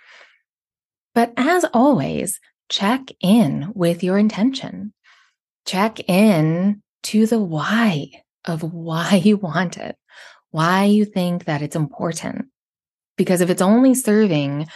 But 1.14 1.32
as 1.36 1.64
always, 1.72 2.38
check 2.68 3.08
in 3.20 3.72
with 3.74 4.02
your 4.02 4.18
intention. 4.18 4.92
Check 5.66 6.08
in 6.08 6.82
to 7.04 7.26
the 7.26 7.38
why 7.40 8.10
of 8.44 8.62
why 8.62 9.14
you 9.24 9.36
want 9.36 9.76
it, 9.76 9.96
why 10.50 10.84
you 10.84 11.04
think 11.04 11.44
that 11.44 11.62
it's 11.62 11.76
important. 11.76 12.46
Because 13.16 13.40
if 13.40 13.50
it's 13.50 13.62
only 13.62 13.94
serving 13.94 14.68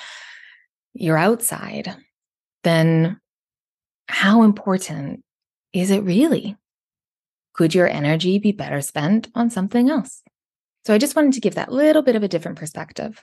your 0.93 1.17
outside, 1.17 1.97
then 2.63 3.19
how 4.09 4.43
important 4.43 5.23
is 5.73 5.91
it 5.91 6.03
really? 6.05 6.57
Could 7.55 7.75
your 7.75 7.89
energy 7.89 8.39
be 8.39 8.53
better 8.53 8.81
spent 8.81 9.29
on 9.35 9.51
something 9.51 9.91
else? 9.91 10.23
So 10.87 10.93
I 10.93 10.99
just 10.99 11.17
wanted 11.17 11.33
to 11.35 11.41
give 11.41 11.55
that 11.55 11.73
little 11.73 12.03
bit 12.03 12.17
of 12.17 12.23
a 12.23 12.29
different 12.29 12.59
perspective 12.59 13.23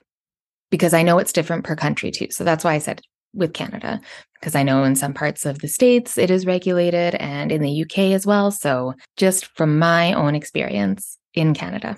because 0.70 0.94
I 0.94 1.04
know 1.04 1.20
it's 1.20 1.34
different 1.34 1.64
per 1.64 1.76
country 1.76 2.12
too. 2.12 2.28
So 2.32 2.44
that's 2.44 2.64
why 2.64 2.74
I 2.74 2.80
said 2.80 3.02
with 3.34 3.54
Canada, 3.54 4.02
because 4.40 4.56
I 4.56 4.64
know 4.64 4.84
in 4.84 4.96
some 4.96 5.14
parts 5.14 5.46
of 5.46 5.60
the 5.60 5.68
States 5.68 6.18
it 6.18 6.32
is 6.32 6.46
regulated 6.46 7.16
and 7.16 7.52
in 7.52 7.62
the 7.62 7.84
UK 7.84 8.14
as 8.14 8.26
well. 8.26 8.52
So 8.52 8.96
just 9.18 9.46
from 9.56 9.78
my 9.78 10.14
own 10.14 10.36
experience 10.36 11.18
in 11.34 11.54
Canada. 11.54 11.98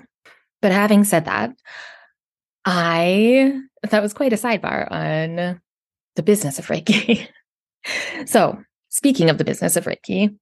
But 0.64 0.72
having 0.72 1.04
said 1.04 1.26
that, 1.26 1.54
I 2.64 3.60
that 3.82 4.02
was 4.02 4.14
quite 4.14 4.32
a 4.32 4.36
sidebar 4.36 4.90
on 4.90 5.60
the 6.16 6.22
business 6.22 6.58
of 6.58 6.68
Reiki. 6.68 7.28
so, 8.24 8.56
speaking 8.88 9.28
of 9.28 9.36
the 9.36 9.44
business 9.44 9.76
of 9.76 9.84
Reiki, 9.84 10.34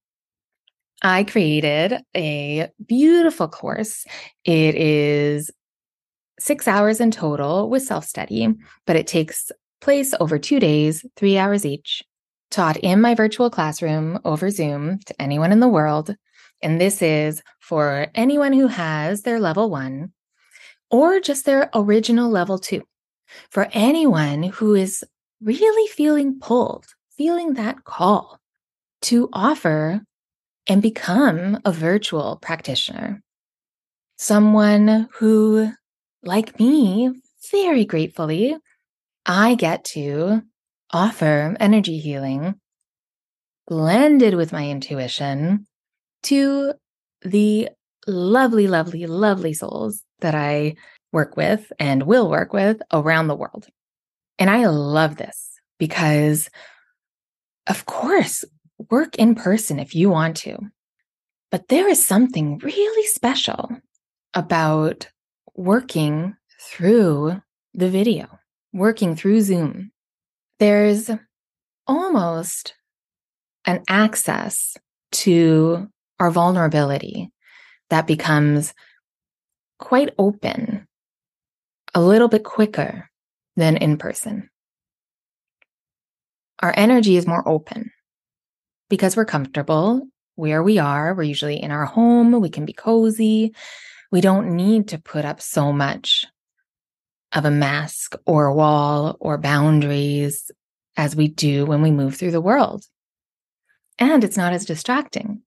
I 1.03 1.25
created 1.25 2.05
a 2.17 2.69
beautiful 2.87 3.49
course. 3.49 4.07
It 4.45 4.77
is 4.77 5.51
six 6.39 6.69
hours 6.69 7.01
in 7.01 7.11
total 7.11 7.69
with 7.69 7.83
self 7.83 8.05
study, 8.05 8.47
but 8.87 8.95
it 8.95 9.09
takes 9.09 9.51
place 9.81 10.15
over 10.21 10.39
two 10.39 10.61
days, 10.61 11.05
three 11.17 11.37
hours 11.37 11.67
each, 11.67 12.05
taught 12.53 12.77
in 12.77 13.01
my 13.01 13.17
virtual 13.17 13.51
classroom 13.51 14.21
over 14.25 14.51
Zoom 14.51 15.01
to 15.01 15.21
anyone 15.21 15.51
in 15.51 15.59
the 15.59 15.67
world. 15.67 16.15
And 16.63 16.81
this 16.81 17.03
is 17.03 17.43
for 17.61 18.09
anyone 18.15 18.53
who 18.53 18.69
has 18.69 19.23
their 19.23 19.41
level 19.41 19.71
one 19.71 20.13
or 20.91 21.21
just 21.21 21.45
their 21.45 21.71
original 21.75 22.31
level 22.31 22.59
two. 22.59 22.83
For 23.51 23.69
anyone 23.73 24.43
who 24.45 24.75
is 24.75 25.05
really 25.41 25.89
feeling 25.89 26.39
pulled, 26.39 26.87
feeling 27.17 27.55
that 27.55 27.85
call 27.85 28.39
to 29.03 29.29
offer 29.33 30.03
and 30.69 30.81
become 30.81 31.59
a 31.65 31.73
virtual 31.73 32.37
practitioner. 32.37 33.23
Someone 34.19 35.09
who, 35.15 35.73
like 36.23 36.61
me, 36.61 37.11
very 37.51 37.85
gratefully 37.85 38.57
I 39.27 39.55
get 39.55 39.85
to 39.87 40.43
offer 40.93 41.57
energy 41.59 41.99
healing 41.99 42.55
blended 43.67 44.35
with 44.35 44.53
my 44.53 44.69
intuition 44.69 45.67
to 46.25 46.75
the 47.23 47.69
lovely, 48.07 48.67
lovely, 48.67 49.07
lovely 49.07 49.53
souls 49.53 50.03
that 50.21 50.35
I 50.35 50.77
work 51.13 51.37
with 51.37 51.73
and 51.79 52.05
will 52.05 52.29
work 52.29 52.53
with 52.53 52.81
around 52.93 53.29
the 53.29 53.37
world. 53.37 53.67
And 54.39 54.49
I 54.51 54.67
love 54.67 55.17
this 55.17 55.51
because, 55.79 56.49
of 57.67 57.87
course, 57.87 58.45
work 58.91 59.17
in 59.17 59.35
person 59.35 59.79
if 59.79 59.95
you 59.95 60.11
want 60.11 60.37
to. 60.39 60.59
But 61.51 61.69
there 61.69 61.89
is 61.89 62.05
something 62.05 62.59
really 62.59 63.07
special 63.09 63.69
about 64.35 65.09
working 65.55 66.35
through 66.61 67.43
the 67.75 67.91
video 67.91 68.29
working 68.73 69.15
through 69.15 69.43
Zoom, 69.43 69.91
there's 70.59 71.11
almost 71.87 72.75
an 73.67 73.83
access 73.89 74.77
to 75.13 75.89
our 76.23 76.31
vulnerability 76.31 77.33
that 77.91 78.07
becomes 78.07 78.73
quite 79.81 80.15
open 80.19 80.87
a 81.95 82.01
little 82.01 82.29
bit 82.29 82.45
quicker 82.45 83.11
than 83.57 83.77
in 83.77 83.97
person. 83.97 84.49
Our 86.61 86.73
energy 86.77 87.17
is 87.17 87.27
more 87.27 87.47
open 87.47 87.91
because 88.89 89.17
we're 89.17 89.25
comfortable 89.25 90.07
where 90.37 90.63
we 90.63 90.79
are. 90.79 91.13
We're 91.13 91.25
usually 91.25 91.61
in 91.61 91.73
our 91.73 91.87
home, 91.87 92.41
we 92.41 92.51
can 92.51 92.67
be 92.67 92.73
cozy. 92.73 93.53
We 94.13 94.21
don't 94.21 94.55
need 94.55 94.89
to 94.89 94.99
put 94.99 95.25
up 95.25 95.43
so 95.43 95.73
much 95.73 96.25
of 97.33 97.45
a 97.45 97.51
mask 97.51 98.15
or 98.27 98.47
a 98.47 98.55
wall 98.55 99.17
or 99.19 99.39
boundaries 99.39 100.53
as 100.97 101.17
we 101.17 101.27
do 101.27 101.67
when 101.67 101.83
we 101.83 101.91
move 101.91 102.15
through 102.15 102.31
the 102.31 102.41
world. 102.41 102.85
And 103.99 104.23
it's 104.23 104.37
not 104.37 104.53
as 104.53 104.65
distracting. 104.65 105.43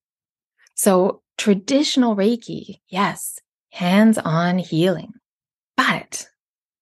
So, 0.75 1.21
traditional 1.37 2.15
Reiki, 2.15 2.79
yes, 2.87 3.39
hands 3.71 4.17
on 4.17 4.57
healing. 4.57 5.13
But 5.75 6.27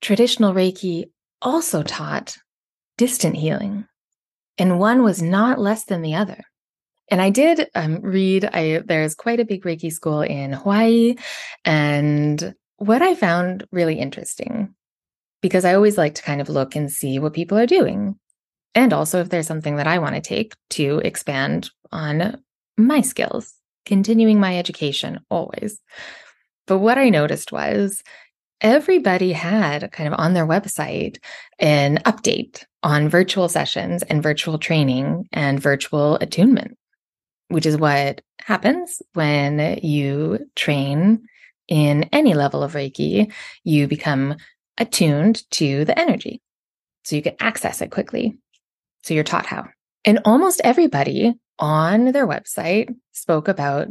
traditional 0.02 0.54
Reiki 0.54 1.06
also 1.42 1.84
taught 1.84 2.38
distant 2.98 3.36
healing, 3.36 3.86
and 4.58 4.80
one 4.80 5.04
was 5.04 5.22
not 5.22 5.60
less 5.60 5.86
than 5.86 6.02
the 6.02 6.16
other. 6.16 6.44
And 7.10 7.22
I 7.22 7.30
did 7.30 7.68
um, 7.76 8.02
read, 8.02 8.46
I, 8.46 8.82
there's 8.86 9.16
quite 9.16 9.40
a 9.40 9.46
big 9.46 9.64
Reiki 9.64 9.92
school 9.92 10.22
in 10.22 10.54
Hawaii. 10.54 11.16
And 11.66 12.56
what 12.78 13.02
I 13.02 13.14
found 13.16 13.68
really 13.72 14.00
interesting, 14.00 14.74
because 15.42 15.66
I 15.66 15.76
always 15.76 15.98
like 15.98 16.16
to 16.16 16.24
kind 16.24 16.42
of 16.42 16.50
look 16.50 16.76
and 16.76 16.92
see 16.92 17.20
what 17.20 17.34
people 17.34 17.58
are 17.58 17.66
doing. 17.66 18.18
And 18.74 18.94
also 18.94 19.20
if 19.20 19.30
there's 19.30 19.48
something 19.48 19.76
that 19.76 19.88
I 19.88 20.00
want 20.00 20.16
to 20.16 20.22
take 20.22 20.54
to 20.72 21.00
expand 21.00 21.70
on 21.92 22.42
my 22.78 23.02
skills, 23.02 23.54
continuing 23.86 24.40
my 24.40 24.58
education 24.58 25.20
always. 25.30 25.80
But 26.68 26.80
what 26.80 26.98
I 26.98 27.10
noticed 27.10 27.52
was 27.52 28.04
everybody 28.62 29.34
had 29.34 29.92
kind 29.92 30.12
of 30.12 30.20
on 30.20 30.34
their 30.34 30.48
website 30.48 31.18
an 31.60 31.98
update 32.06 32.64
on 32.82 33.10
virtual 33.10 33.50
sessions 33.50 34.04
and 34.04 34.24
virtual 34.24 34.58
training 34.58 35.28
and 35.34 35.60
virtual 35.60 36.16
attunement, 36.16 36.78
which 37.50 37.66
is 37.66 37.78
what 37.78 38.22
happens 38.40 39.02
when 39.14 39.80
you 39.84 40.40
train 40.56 41.28
in 41.68 42.04
any 42.12 42.34
level 42.34 42.64
of 42.64 42.74
Reiki. 42.74 43.32
You 43.64 43.88
become 43.88 44.36
attuned 44.78 45.50
to 45.52 45.86
the 45.86 45.98
energy. 46.00 46.42
So 47.04 47.16
you 47.16 47.22
can 47.22 47.36
access 47.40 47.82
it 47.82 47.92
quickly. 47.92 48.38
So 49.04 49.14
you're 49.14 49.24
taught 49.24 49.46
how. 49.46 49.68
And 50.06 50.20
almost 50.26 50.62
everybody 50.64 51.34
on 51.60 52.12
their 52.12 52.28
website 52.28 52.94
spoke 53.12 53.48
about, 53.48 53.88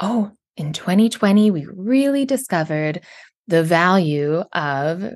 oh, 0.00 0.32
in 0.56 0.72
2020, 0.72 1.50
we 1.50 1.66
really 1.66 2.24
discovered 2.24 3.00
the 3.48 3.62
value 3.62 4.42
of 4.52 5.10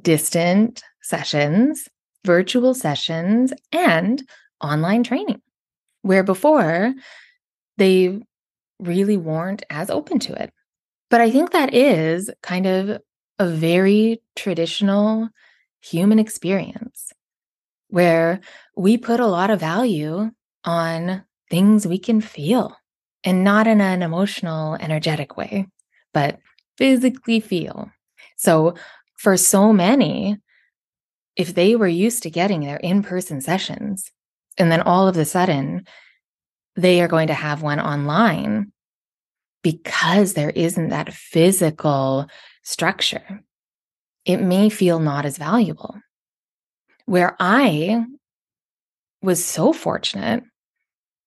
distant 0.00 0.82
sessions, 1.02 1.88
virtual 2.24 2.74
sessions, 2.74 3.52
and 3.72 4.22
online 4.60 5.02
training, 5.02 5.40
where 6.02 6.22
before 6.22 6.94
they 7.78 8.20
really 8.78 9.16
weren't 9.16 9.64
as 9.70 9.90
open 9.90 10.18
to 10.18 10.34
it. 10.40 10.52
But 11.10 11.20
I 11.20 11.30
think 11.30 11.50
that 11.50 11.74
is 11.74 12.30
kind 12.42 12.66
of 12.66 13.00
a 13.38 13.48
very 13.48 14.22
traditional 14.36 15.28
human 15.80 16.18
experience 16.18 17.12
where 17.88 18.40
we 18.76 18.96
put 18.96 19.20
a 19.20 19.26
lot 19.26 19.50
of 19.50 19.60
value 19.60 20.30
on 20.64 21.24
things 21.50 21.86
we 21.86 21.98
can 21.98 22.20
feel 22.20 22.76
and 23.24 23.44
not 23.44 23.66
in 23.66 23.80
an 23.80 24.02
emotional, 24.02 24.74
energetic 24.76 25.36
way, 25.36 25.66
but 26.12 26.38
physically 26.76 27.40
feel. 27.40 27.90
So 28.36 28.74
for 29.18 29.36
so 29.36 29.72
many, 29.72 30.38
if 31.36 31.54
they 31.54 31.76
were 31.76 31.88
used 31.88 32.22
to 32.24 32.30
getting 32.30 32.60
their 32.60 32.78
in 32.78 33.02
person 33.02 33.40
sessions, 33.40 34.10
and 34.58 34.70
then 34.70 34.80
all 34.80 35.08
of 35.08 35.16
a 35.16 35.24
sudden 35.24 35.86
they 36.76 37.00
are 37.00 37.08
going 37.08 37.28
to 37.28 37.34
have 37.34 37.62
one 37.62 37.80
online 37.80 38.72
because 39.62 40.34
there 40.34 40.50
isn't 40.50 40.88
that 40.88 41.12
physical 41.12 42.26
structure, 42.64 43.42
it 44.24 44.38
may 44.38 44.68
feel 44.68 44.98
not 44.98 45.24
as 45.24 45.38
valuable. 45.38 45.94
Where 47.06 47.36
I 47.38 48.04
was 49.22 49.44
so 49.44 49.72
fortunate 49.72 50.42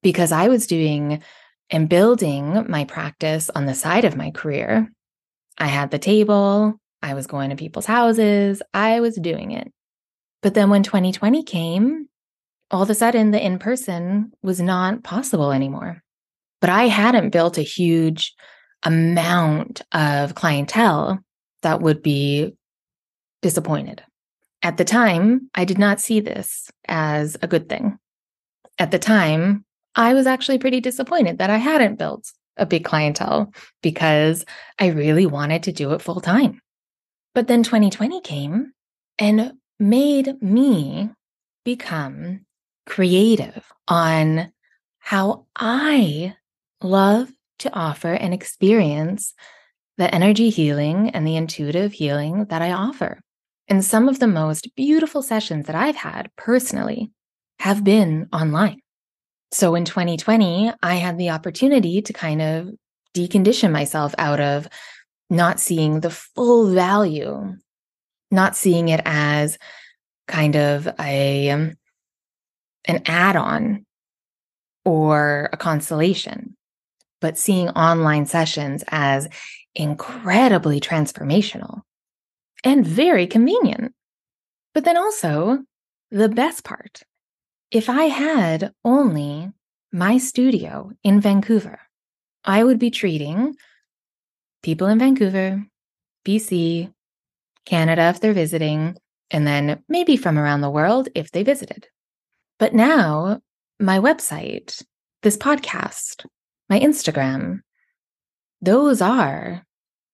because 0.05 0.31
I 0.31 0.49
was 0.49 0.67
doing 0.67 1.23
and 1.71 1.89
building 1.89 2.63
my 2.69 2.85
practice 2.85 3.49
on 3.49 3.65
the 3.65 3.73
side 3.73 4.05
of 4.05 4.15
my 4.15 4.29
career. 4.29 4.87
I 5.57 5.65
had 5.65 5.89
the 5.89 5.97
table, 5.97 6.75
I 7.01 7.15
was 7.15 7.25
going 7.25 7.49
to 7.49 7.55
people's 7.55 7.87
houses, 7.87 8.61
I 8.71 8.99
was 8.99 9.15
doing 9.15 9.49
it. 9.49 9.73
But 10.43 10.53
then 10.53 10.69
when 10.69 10.83
2020 10.83 11.41
came, 11.41 12.07
all 12.69 12.83
of 12.83 12.89
a 12.91 12.93
sudden 12.93 13.31
the 13.31 13.43
in 13.43 13.57
person 13.57 14.31
was 14.43 14.61
not 14.61 15.03
possible 15.03 15.51
anymore. 15.51 16.03
But 16.61 16.69
I 16.69 16.83
hadn't 16.83 17.31
built 17.31 17.57
a 17.57 17.63
huge 17.63 18.35
amount 18.83 19.81
of 19.91 20.35
clientele 20.35 21.17
that 21.63 21.81
would 21.81 22.03
be 22.03 22.53
disappointed. 23.41 24.03
At 24.61 24.77
the 24.77 24.85
time, 24.85 25.49
I 25.55 25.65
did 25.65 25.79
not 25.79 25.99
see 25.99 26.19
this 26.19 26.69
as 26.87 27.37
a 27.41 27.47
good 27.47 27.67
thing. 27.67 27.97
At 28.77 28.91
the 28.91 28.99
time, 28.99 29.65
I 29.95 30.13
was 30.13 30.27
actually 30.27 30.57
pretty 30.57 30.81
disappointed 30.81 31.37
that 31.37 31.49
I 31.49 31.57
hadn't 31.57 31.97
built 31.97 32.31
a 32.57 32.65
big 32.65 32.83
clientele 32.83 33.53
because 33.81 34.45
I 34.79 34.87
really 34.87 35.25
wanted 35.25 35.63
to 35.63 35.71
do 35.71 35.91
it 35.93 36.01
full 36.01 36.21
time. 36.21 36.61
But 37.33 37.47
then 37.47 37.63
2020 37.63 38.21
came 38.21 38.71
and 39.19 39.53
made 39.79 40.41
me 40.41 41.09
become 41.63 42.45
creative 42.85 43.65
on 43.87 44.51
how 44.99 45.45
I 45.55 46.35
love 46.81 47.31
to 47.59 47.73
offer 47.73 48.13
and 48.13 48.33
experience 48.33 49.33
the 49.97 50.13
energy 50.13 50.49
healing 50.49 51.09
and 51.11 51.25
the 51.25 51.35
intuitive 51.35 51.93
healing 51.93 52.45
that 52.45 52.61
I 52.61 52.71
offer. 52.71 53.21
And 53.67 53.83
some 53.83 54.07
of 54.09 54.19
the 54.19 54.27
most 54.27 54.75
beautiful 54.75 55.21
sessions 55.21 55.67
that 55.67 55.75
I've 55.75 55.95
had 55.95 56.29
personally 56.37 57.11
have 57.59 57.83
been 57.83 58.27
online. 58.31 58.81
So 59.55 59.73
in 59.75 59.85
2020, 59.85 60.73
I 60.83 60.95
had 60.95 61.17
the 61.17 61.29
opportunity 61.29 62.01
to 62.01 62.11
kind 62.11 62.41
of 62.41 62.71
decondition 63.15 63.71
myself 63.71 64.13
out 64.17 64.41
of 64.41 64.67
not 65.29 65.61
seeing 65.61 66.01
the 66.01 66.09
full 66.09 66.73
value, 66.73 67.55
not 68.31 68.57
seeing 68.57 68.89
it 68.89 68.99
as 69.05 69.57
kind 70.27 70.57
of 70.57 70.89
a 70.99 71.51
um, 71.51 71.75
an 72.83 73.03
add-on 73.05 73.85
or 74.83 75.49
a 75.53 75.57
constellation, 75.57 76.57
but 77.21 77.37
seeing 77.37 77.69
online 77.69 78.25
sessions 78.25 78.83
as 78.89 79.29
incredibly 79.73 80.81
transformational 80.81 81.79
and 82.65 82.85
very 82.85 83.25
convenient. 83.25 83.93
But 84.73 84.83
then 84.83 84.97
also 84.97 85.63
the 86.11 86.27
best 86.27 86.65
part 86.65 87.03
if 87.71 87.89
I 87.89 88.03
had 88.05 88.71
only 88.83 89.51
my 89.91 90.17
studio 90.17 90.91
in 91.03 91.21
Vancouver, 91.21 91.79
I 92.43 92.63
would 92.63 92.79
be 92.79 92.91
treating 92.91 93.55
people 94.61 94.87
in 94.87 94.99
Vancouver, 94.99 95.65
BC, 96.25 96.91
Canada 97.65 98.09
if 98.09 98.19
they're 98.19 98.33
visiting, 98.33 98.97
and 99.31 99.47
then 99.47 99.83
maybe 99.89 100.17
from 100.17 100.37
around 100.37 100.61
the 100.61 100.69
world 100.69 101.09
if 101.15 101.31
they 101.31 101.43
visited. 101.43 101.87
But 102.59 102.73
now, 102.73 103.41
my 103.79 103.99
website, 103.99 104.83
this 105.23 105.37
podcast, 105.37 106.25
my 106.69 106.79
Instagram, 106.79 107.61
those 108.61 109.01
are 109.01 109.65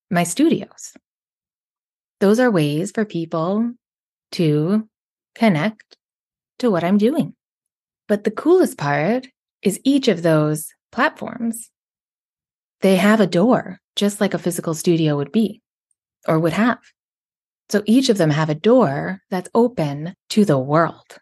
my 0.10 0.24
studios. 0.24 0.94
Those 2.20 2.40
are 2.40 2.52
ways 2.52 2.92
for 2.92 3.06
people 3.06 3.74
to 4.34 4.88
connect 5.36 5.98
to 6.60 6.70
what 6.70 6.84
I'm 6.84 6.98
doing. 6.98 7.36
But 8.12 8.26
the 8.26 8.30
coolest 8.32 8.78
part 8.78 9.30
is 9.62 9.80
each 9.86 10.10
of 10.10 10.22
those 10.22 10.68
platforms, 10.92 11.72
they 12.82 12.98
have 12.98 13.22
a 13.22 13.26
door, 13.26 13.80
just 13.96 14.20
like 14.20 14.34
a 14.34 14.38
physical 14.38 14.74
studio 14.74 15.16
would 15.16 15.32
be 15.32 15.62
or 16.28 16.38
would 16.38 16.52
have. 16.52 16.80
So 17.70 17.84
each 17.86 18.10
of 18.10 18.18
them 18.18 18.30
have 18.30 18.50
a 18.50 18.54
door 18.54 19.22
that's 19.30 19.50
open 19.56 20.14
to 20.32 20.44
the 20.44 20.60
world, 20.60 21.20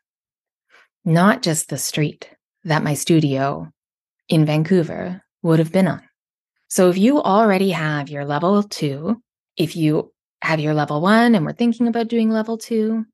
not 1.06 1.44
just 1.44 1.70
the 1.70 1.78
street 1.78 2.28
that 2.64 2.82
my 2.82 2.96
studio 2.96 3.72
in 4.28 4.48
Vancouver 4.48 5.22
would 5.44 5.60
have 5.60 5.72
been 5.72 5.88
on. 5.88 6.02
So 6.70 6.90
if 6.90 6.98
you 6.98 7.22
already 7.22 7.70
have 7.70 8.10
your 8.10 8.26
level 8.26 8.64
two, 8.64 9.22
if 9.58 9.76
you 9.76 10.12
have 10.42 10.60
your 10.60 10.74
level 10.74 11.02
one 11.02 11.36
and 11.36 11.46
we're 11.46 11.54
thinking 11.54 11.88
about 11.88 12.08
doing 12.08 12.32
level 12.32 12.58
two, 12.58 13.06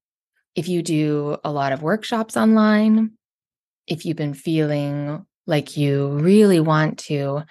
if 0.56 0.70
you 0.70 0.82
do 0.82 1.36
a 1.44 1.52
lot 1.52 1.74
of 1.74 1.82
workshops 1.82 2.38
online, 2.38 3.18
if 3.88 4.06
you've 4.06 4.17
been 4.17 4.34
feeling 4.34 5.26
like 5.48 5.78
you 5.78 6.10
really 6.10 6.60
want 6.60 7.00
to 7.00 7.43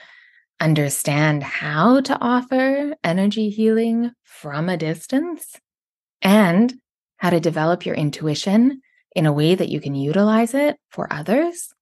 understand 0.60 1.42
how 1.42 2.00
to 2.00 2.18
offer 2.20 2.94
energy 3.04 3.50
healing 3.50 4.10
from 4.22 4.68
a 4.68 4.76
distance 4.76 5.56
and 6.22 6.74
how 7.18 7.30
to 7.30 7.40
develop 7.40 7.86
your 7.86 7.94
intuition 7.94 8.80
in 9.14 9.26
a 9.26 9.32
way 9.32 9.54
that 9.54 9.68
you 9.68 9.80
can 9.80 9.94
utilize 9.94 10.54
it 10.54 10.76
for 10.90 11.12
others, 11.12 11.72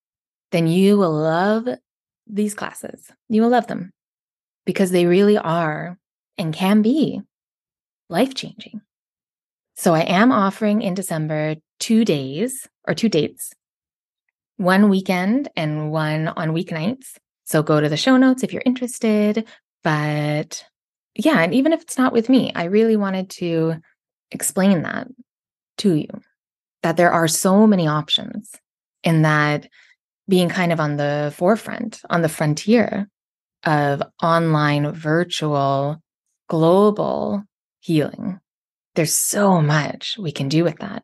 then 0.50 0.66
you 0.66 0.98
will 0.98 1.12
love 1.12 1.66
these 2.26 2.54
classes. 2.54 3.10
You 3.28 3.42
will 3.42 3.48
love 3.48 3.66
them 3.66 3.92
because 4.64 4.90
they 4.90 5.06
really 5.06 5.38
are 5.38 5.98
and 6.38 6.54
can 6.54 6.82
be 6.82 7.20
life 8.08 8.34
changing. 8.34 8.82
So 9.74 9.94
I 9.94 10.00
am 10.00 10.30
offering 10.30 10.82
in 10.82 10.94
December 10.94 11.56
two 11.80 12.04
days 12.04 12.68
or 12.86 12.94
two 12.94 13.08
dates, 13.08 13.52
one 14.62 14.88
weekend 14.88 15.48
and 15.56 15.90
one 15.90 16.28
on 16.28 16.50
weeknights. 16.50 17.16
So 17.44 17.62
go 17.62 17.80
to 17.80 17.88
the 17.88 17.96
show 17.96 18.16
notes 18.16 18.42
if 18.42 18.52
you're 18.52 18.62
interested. 18.64 19.46
But 19.82 20.64
yeah, 21.14 21.40
and 21.40 21.52
even 21.54 21.72
if 21.72 21.82
it's 21.82 21.98
not 21.98 22.12
with 22.12 22.28
me, 22.28 22.52
I 22.54 22.64
really 22.64 22.96
wanted 22.96 23.30
to 23.30 23.76
explain 24.30 24.82
that 24.82 25.08
to 25.78 25.94
you 25.94 26.08
that 26.82 26.96
there 26.96 27.12
are 27.12 27.28
so 27.28 27.66
many 27.66 27.86
options 27.86 28.50
and 29.04 29.24
that 29.24 29.68
being 30.28 30.48
kind 30.48 30.72
of 30.72 30.80
on 30.80 30.96
the 30.96 31.32
forefront, 31.36 32.00
on 32.08 32.22
the 32.22 32.28
frontier 32.28 33.08
of 33.64 34.02
online, 34.22 34.92
virtual, 34.92 36.02
global 36.48 37.42
healing. 37.80 38.40
There's 38.94 39.16
so 39.16 39.60
much 39.60 40.16
we 40.18 40.32
can 40.32 40.48
do 40.48 40.64
with 40.64 40.78
that. 40.78 41.02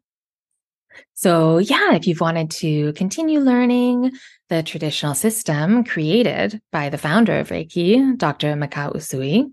So, 1.14 1.58
yeah, 1.58 1.94
if 1.94 2.06
you've 2.06 2.20
wanted 2.20 2.50
to 2.52 2.92
continue 2.94 3.40
learning 3.40 4.12
the 4.48 4.62
traditional 4.62 5.14
system 5.14 5.84
created 5.84 6.60
by 6.72 6.88
the 6.88 6.98
founder 6.98 7.38
of 7.38 7.48
Reiki, 7.48 8.16
Dr. 8.16 8.54
Mikao 8.54 8.94
Usui, 8.94 9.50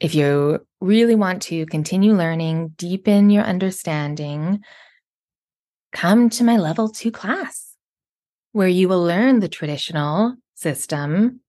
if 0.00 0.14
you 0.14 0.60
really 0.80 1.14
want 1.14 1.42
to 1.42 1.66
continue 1.66 2.14
learning, 2.14 2.74
deepen 2.76 3.30
your 3.30 3.44
understanding, 3.44 4.60
come 5.92 6.28
to 6.30 6.44
my 6.44 6.58
level 6.58 6.88
two 6.88 7.10
class 7.10 7.74
where 8.52 8.68
you 8.68 8.88
will 8.88 9.02
learn 9.02 9.40
the 9.40 9.48
traditional 9.48 10.34
system, 10.54 11.40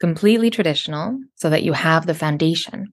completely 0.00 0.50
traditional, 0.50 1.18
so 1.34 1.48
that 1.48 1.62
you 1.62 1.72
have 1.72 2.06
the 2.06 2.14
foundation. 2.14 2.92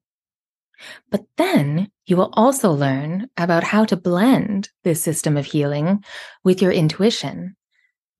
But 1.11 1.25
then 1.37 1.89
you 2.05 2.17
will 2.17 2.29
also 2.33 2.71
learn 2.71 3.27
about 3.37 3.63
how 3.63 3.85
to 3.85 3.97
blend 3.97 4.69
this 4.83 5.01
system 5.01 5.37
of 5.37 5.45
healing 5.45 6.03
with 6.43 6.61
your 6.61 6.71
intuition 6.71 7.55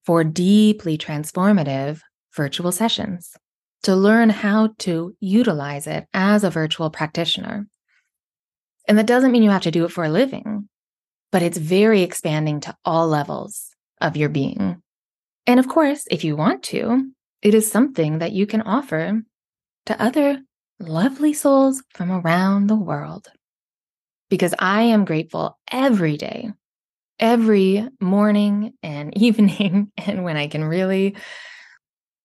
for 0.06 0.24
deeply 0.24 0.98
transformative 0.98 2.02
virtual 2.36 2.72
sessions 2.72 3.36
to 3.84 3.96
learn 3.96 4.30
how 4.30 4.74
to 4.80 5.16
utilize 5.20 5.88
it 5.88 6.08
as 6.14 6.44
a 6.44 6.50
virtual 6.50 6.90
practitioner. 6.90 7.68
And 8.88 8.98
that 8.98 9.08
doesn't 9.08 9.32
mean 9.32 9.44
you 9.44 9.52
have 9.52 9.62
to 9.64 9.72
do 9.72 9.86
it 9.86 9.92
for 9.92 10.04
a 10.04 10.10
living, 10.10 10.68
but 11.32 11.42
it's 11.42 11.58
very 11.58 12.02
expanding 12.02 12.60
to 12.62 12.76
all 12.84 13.08
levels 13.08 13.70
of 14.02 14.18
your 14.18 14.30
being. 14.30 14.82
And 15.46 15.60
of 15.60 15.68
course, 15.68 16.06
if 16.12 16.24
you 16.24 16.36
want 16.36 16.64
to, 16.64 17.12
it 17.42 17.54
is 17.54 17.72
something 17.72 18.20
that 18.20 18.34
you 18.34 18.46
can 18.46 18.62
offer 18.62 19.22
to 19.86 20.02
other 20.02 20.42
lovely 20.80 21.34
souls 21.34 21.84
from 21.94 22.12
around 22.12 22.68
the 22.68 22.76
world. 22.76 23.28
Because 24.30 24.54
I 24.60 24.84
am 24.84 25.06
grateful 25.06 25.58
every 25.72 26.18
day, 26.18 26.52
every 27.20 27.88
morning 28.00 28.74
and 28.84 29.18
evening, 29.22 29.92
and 29.98 30.24
when 30.24 30.38
I 30.38 30.48
can 30.48 30.64
really 30.64 31.16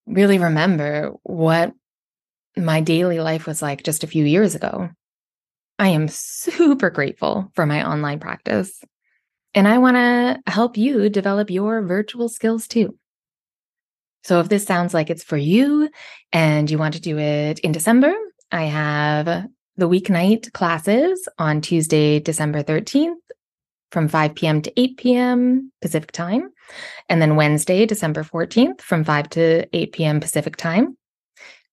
really 0.06 0.38
remember 0.38 1.12
what 1.22 1.72
my 2.56 2.80
daily 2.80 3.20
life 3.20 3.46
was 3.46 3.62
like 3.62 3.82
just 3.82 4.04
a 4.04 4.08
few 4.08 4.24
years 4.24 4.54
ago. 4.54 4.90
I 5.78 5.88
am 5.88 6.08
super 6.08 6.90
grateful 6.90 7.50
for 7.54 7.66
my 7.66 7.88
online 7.88 8.20
practice. 8.20 8.80
And 9.54 9.66
I 9.66 9.78
want 9.78 9.96
to 9.96 10.40
help 10.50 10.76
you 10.76 11.08
develop 11.08 11.50
your 11.50 11.82
virtual 11.82 12.28
skills 12.28 12.68
too. 12.68 12.96
So 14.24 14.40
if 14.40 14.48
this 14.48 14.64
sounds 14.64 14.94
like 14.94 15.10
it's 15.10 15.22
for 15.22 15.36
you 15.36 15.88
and 16.32 16.70
you 16.70 16.78
want 16.78 16.94
to 16.94 17.00
do 17.00 17.18
it 17.18 17.58
in 17.60 17.72
December, 17.72 18.12
I 18.54 18.66
have 18.66 19.48
the 19.76 19.88
weeknight 19.88 20.52
classes 20.52 21.28
on 21.40 21.60
Tuesday, 21.60 22.20
December 22.20 22.62
13th 22.62 23.16
from 23.90 24.06
5 24.06 24.36
p.m. 24.36 24.62
to 24.62 24.80
8 24.80 24.96
p.m. 24.96 25.72
Pacific 25.82 26.12
time. 26.12 26.52
And 27.08 27.20
then 27.20 27.34
Wednesday, 27.34 27.84
December 27.84 28.22
14th 28.22 28.80
from 28.80 29.02
5 29.02 29.28
to 29.30 29.76
8 29.76 29.92
p.m. 29.92 30.20
Pacific 30.20 30.54
time. 30.54 30.96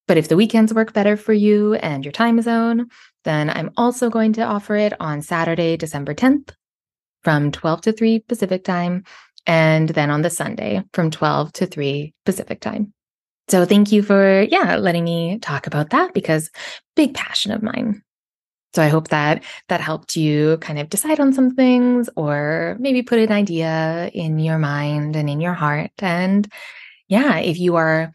But 0.08 0.16
if 0.16 0.26
the 0.26 0.34
weekends 0.34 0.74
work 0.74 0.92
better 0.92 1.16
for 1.16 1.32
you 1.32 1.74
and 1.74 2.04
your 2.04 2.10
time 2.10 2.42
zone, 2.42 2.88
then 3.22 3.48
I'm 3.48 3.70
also 3.76 4.10
going 4.10 4.32
to 4.32 4.42
offer 4.42 4.74
it 4.74 4.92
on 4.98 5.22
Saturday, 5.22 5.76
December 5.76 6.14
10th 6.14 6.50
from 7.22 7.52
12 7.52 7.80
to 7.82 7.92
3 7.92 8.18
Pacific 8.26 8.64
time. 8.64 9.04
And 9.46 9.88
then 9.88 10.10
on 10.10 10.22
the 10.22 10.30
Sunday 10.30 10.82
from 10.92 11.12
12 11.12 11.52
to 11.52 11.66
3 11.66 12.12
Pacific 12.24 12.60
time. 12.60 12.92
So 13.48 13.64
thank 13.64 13.92
you 13.92 14.02
for, 14.02 14.42
yeah, 14.42 14.76
letting 14.76 15.04
me 15.04 15.38
talk 15.38 15.66
about 15.66 15.90
that 15.90 16.14
because 16.14 16.50
big 16.96 17.14
passion 17.14 17.52
of 17.52 17.62
mine. 17.62 18.02
So 18.74 18.82
I 18.82 18.88
hope 18.88 19.08
that 19.08 19.44
that 19.68 19.82
helped 19.82 20.16
you 20.16 20.56
kind 20.58 20.78
of 20.78 20.88
decide 20.88 21.20
on 21.20 21.34
some 21.34 21.54
things 21.54 22.08
or 22.16 22.76
maybe 22.80 23.02
put 23.02 23.18
an 23.18 23.30
idea 23.30 24.10
in 24.14 24.38
your 24.38 24.58
mind 24.58 25.14
and 25.14 25.28
in 25.28 25.40
your 25.40 25.52
heart. 25.52 25.90
And 25.98 26.50
yeah, 27.08 27.38
if 27.38 27.58
you 27.58 27.76
are, 27.76 28.12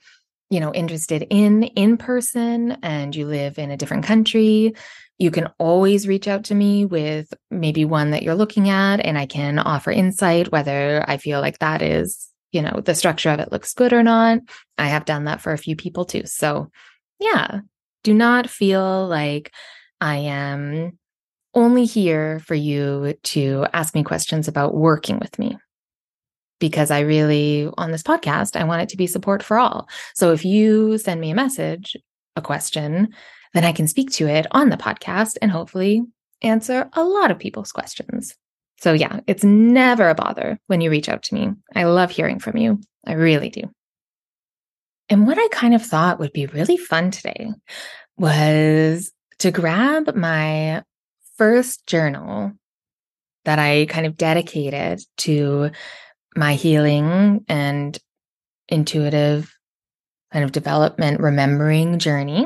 you 0.49 0.59
know, 0.59 0.73
interested 0.73 1.27
in 1.29 1.63
in 1.63 1.97
person 1.97 2.77
and 2.81 3.15
you 3.15 3.27
live 3.27 3.59
in 3.59 3.69
a 3.69 3.77
different 3.77 4.05
country, 4.05 4.73
you 5.19 5.29
can 5.29 5.47
always 5.59 6.07
reach 6.07 6.27
out 6.27 6.45
to 6.45 6.55
me 6.55 6.85
with 6.85 7.31
maybe 7.51 7.85
one 7.85 8.11
that 8.11 8.23
you're 8.23 8.35
looking 8.35 8.69
at 8.69 8.97
and 8.97 9.17
I 9.17 9.27
can 9.27 9.59
offer 9.59 9.91
insight 9.91 10.51
whether 10.51 11.03
I 11.07 11.17
feel 11.17 11.41
like 11.41 11.59
that 11.59 11.81
is, 11.83 12.26
you 12.51 12.61
know, 12.61 12.81
the 12.83 12.95
structure 12.95 13.29
of 13.29 13.39
it 13.39 13.51
looks 13.51 13.73
good 13.73 13.93
or 13.93 14.03
not. 14.03 14.39
I 14.77 14.87
have 14.87 15.05
done 15.05 15.25
that 15.25 15.41
for 15.41 15.51
a 15.51 15.57
few 15.57 15.75
people 15.75 16.05
too. 16.05 16.23
So, 16.25 16.69
yeah, 17.19 17.61
do 18.03 18.13
not 18.13 18.49
feel 18.49 19.07
like 19.07 19.51
I 19.99 20.17
am 20.17 20.97
only 21.53 21.85
here 21.85 22.39
for 22.39 22.55
you 22.55 23.15
to 23.23 23.65
ask 23.73 23.95
me 23.95 24.03
questions 24.03 24.47
about 24.47 24.75
working 24.75 25.19
with 25.19 25.37
me 25.39 25.57
because 26.59 26.91
I 26.91 27.01
really, 27.01 27.69
on 27.77 27.91
this 27.91 28.03
podcast, 28.03 28.55
I 28.55 28.63
want 28.63 28.81
it 28.81 28.89
to 28.89 28.97
be 28.97 29.07
support 29.07 29.43
for 29.43 29.57
all. 29.57 29.87
So 30.13 30.31
if 30.31 30.45
you 30.45 30.97
send 30.97 31.21
me 31.21 31.31
a 31.31 31.35
message, 31.35 31.95
a 32.35 32.41
question, 32.41 33.09
then 33.53 33.63
I 33.63 33.71
can 33.71 33.87
speak 33.87 34.11
to 34.11 34.27
it 34.27 34.45
on 34.51 34.69
the 34.69 34.77
podcast 34.77 35.37
and 35.41 35.51
hopefully 35.51 36.03
answer 36.41 36.89
a 36.93 37.03
lot 37.03 37.31
of 37.31 37.39
people's 37.39 37.71
questions. 37.71 38.35
So 38.79 38.93
yeah, 38.93 39.21
it's 39.27 39.43
never 39.43 40.09
a 40.09 40.15
bother 40.15 40.59
when 40.67 40.81
you 40.81 40.89
reach 40.89 41.09
out 41.09 41.23
to 41.23 41.35
me. 41.35 41.51
I 41.75 41.83
love 41.85 42.11
hearing 42.11 42.39
from 42.39 42.57
you. 42.57 42.79
I 43.05 43.13
really 43.13 43.49
do. 43.49 43.63
And 45.09 45.25
what 45.25 45.37
I 45.37 45.47
kind 45.51 45.73
of 45.73 45.83
thought 45.83 46.19
would 46.19 46.33
be 46.33 46.45
really 46.47 46.77
fun 46.77 47.11
today 47.11 47.49
was 48.17 49.11
to 49.39 49.51
grab 49.51 50.15
my 50.15 50.83
first 51.37 51.87
journal 51.87 52.51
that 53.45 53.59
I 53.59 53.85
kind 53.85 54.05
of 54.05 54.17
dedicated 54.17 54.99
to 55.17 55.71
my 56.35 56.55
healing 56.55 57.45
and 57.47 57.97
intuitive 58.67 59.53
kind 60.33 60.43
of 60.43 60.51
development 60.51 61.21
remembering 61.21 61.99
journey. 61.99 62.45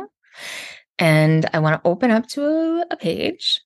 And 1.00 1.50
I 1.54 1.60
want 1.60 1.82
to 1.82 1.90
open 1.90 2.12
up 2.12 2.28
to 2.30 2.46
a, 2.46 2.86
a 2.92 2.96
page 2.98 3.60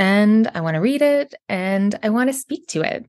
and 0.00 0.50
I 0.54 0.62
want 0.62 0.76
to 0.76 0.80
read 0.80 1.02
it 1.02 1.34
and 1.50 1.96
I 2.02 2.08
want 2.08 2.30
to 2.30 2.32
speak 2.32 2.66
to 2.68 2.80
it. 2.80 3.04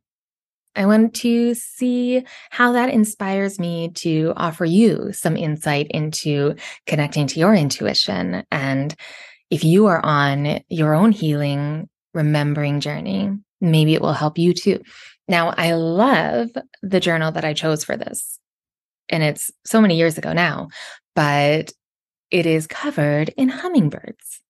I 0.76 0.86
want 0.86 1.14
to 1.16 1.54
see 1.54 2.26
how 2.50 2.74
that 2.74 2.90
inspires 2.90 3.60
me 3.60 3.90
to 3.96 4.34
offer 4.36 4.66
you 4.66 5.14
some 5.14 5.38
insight 5.38 5.88
into 5.90 6.56
connecting 6.88 7.28
to 7.28 7.40
your 7.40 7.56
intuition 7.56 8.44
and 8.52 8.94
if 9.50 9.64
you 9.64 9.88
are 9.88 10.04
on 10.06 10.62
your 10.70 10.94
own 10.94 11.12
healing, 11.12 11.90
remembering 12.14 12.82
journey, 12.82 13.32
maybe 13.60 13.94
it 13.94 14.02
will 14.02 14.14
help 14.14 14.38
you 14.38 14.54
too. 14.54 14.82
Now, 15.28 15.54
I 15.58 15.74
love 15.74 16.50
the 16.82 17.00
journal 17.00 17.32
that 17.34 17.46
I 17.46 17.54
chose 17.54 17.84
for 17.86 17.96
this. 17.96 18.40
And 19.10 19.24
it's 19.24 19.52
so 19.66 19.82
many 19.82 19.98
years 19.98 20.18
ago 20.18 20.34
now, 20.34 20.70
but 21.16 21.72
it 22.32 22.46
is 22.46 22.68
covered 22.68 23.30
in 23.38 23.50
hummingbirds. 23.50 24.42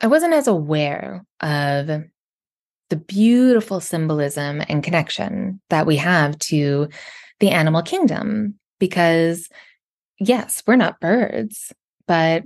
I 0.00 0.08
wasn't 0.08 0.34
as 0.34 0.46
aware 0.46 1.24
of 1.40 1.86
the 1.86 2.96
beautiful 2.96 3.80
symbolism 3.80 4.62
and 4.68 4.84
connection 4.84 5.60
that 5.70 5.86
we 5.86 5.96
have 5.96 6.38
to 6.38 6.88
the 7.40 7.50
animal 7.50 7.82
kingdom 7.82 8.58
because, 8.78 9.48
yes, 10.18 10.62
we're 10.66 10.76
not 10.76 11.00
birds, 11.00 11.72
but 12.06 12.44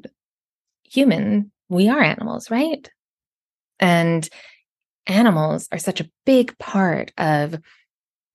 human 0.85 1.53
we 1.69 1.89
are 1.89 2.01
animals, 2.01 2.51
right? 2.51 2.89
And 3.79 4.29
animals 5.07 5.69
are 5.73 5.79
such 5.79 6.01
a 6.01 6.11
big 6.25 6.57
part 6.59 7.13
of 7.19 7.57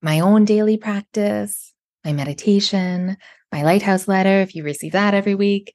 my 0.02 0.20
own 0.20 0.46
daily 0.46 0.78
practice, 0.78 1.74
my 2.04 2.14
meditation, 2.14 3.18
my 3.52 3.64
lighthouse 3.64 4.08
letter, 4.08 4.42
if 4.42 4.56
you 4.56 4.64
receive 4.64 4.92
that 4.92 5.14
every 5.14 5.36
week, 5.36 5.74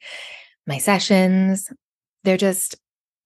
my 0.67 0.79
sessions. 0.79 1.69
They're 2.25 2.37
just, 2.37 2.77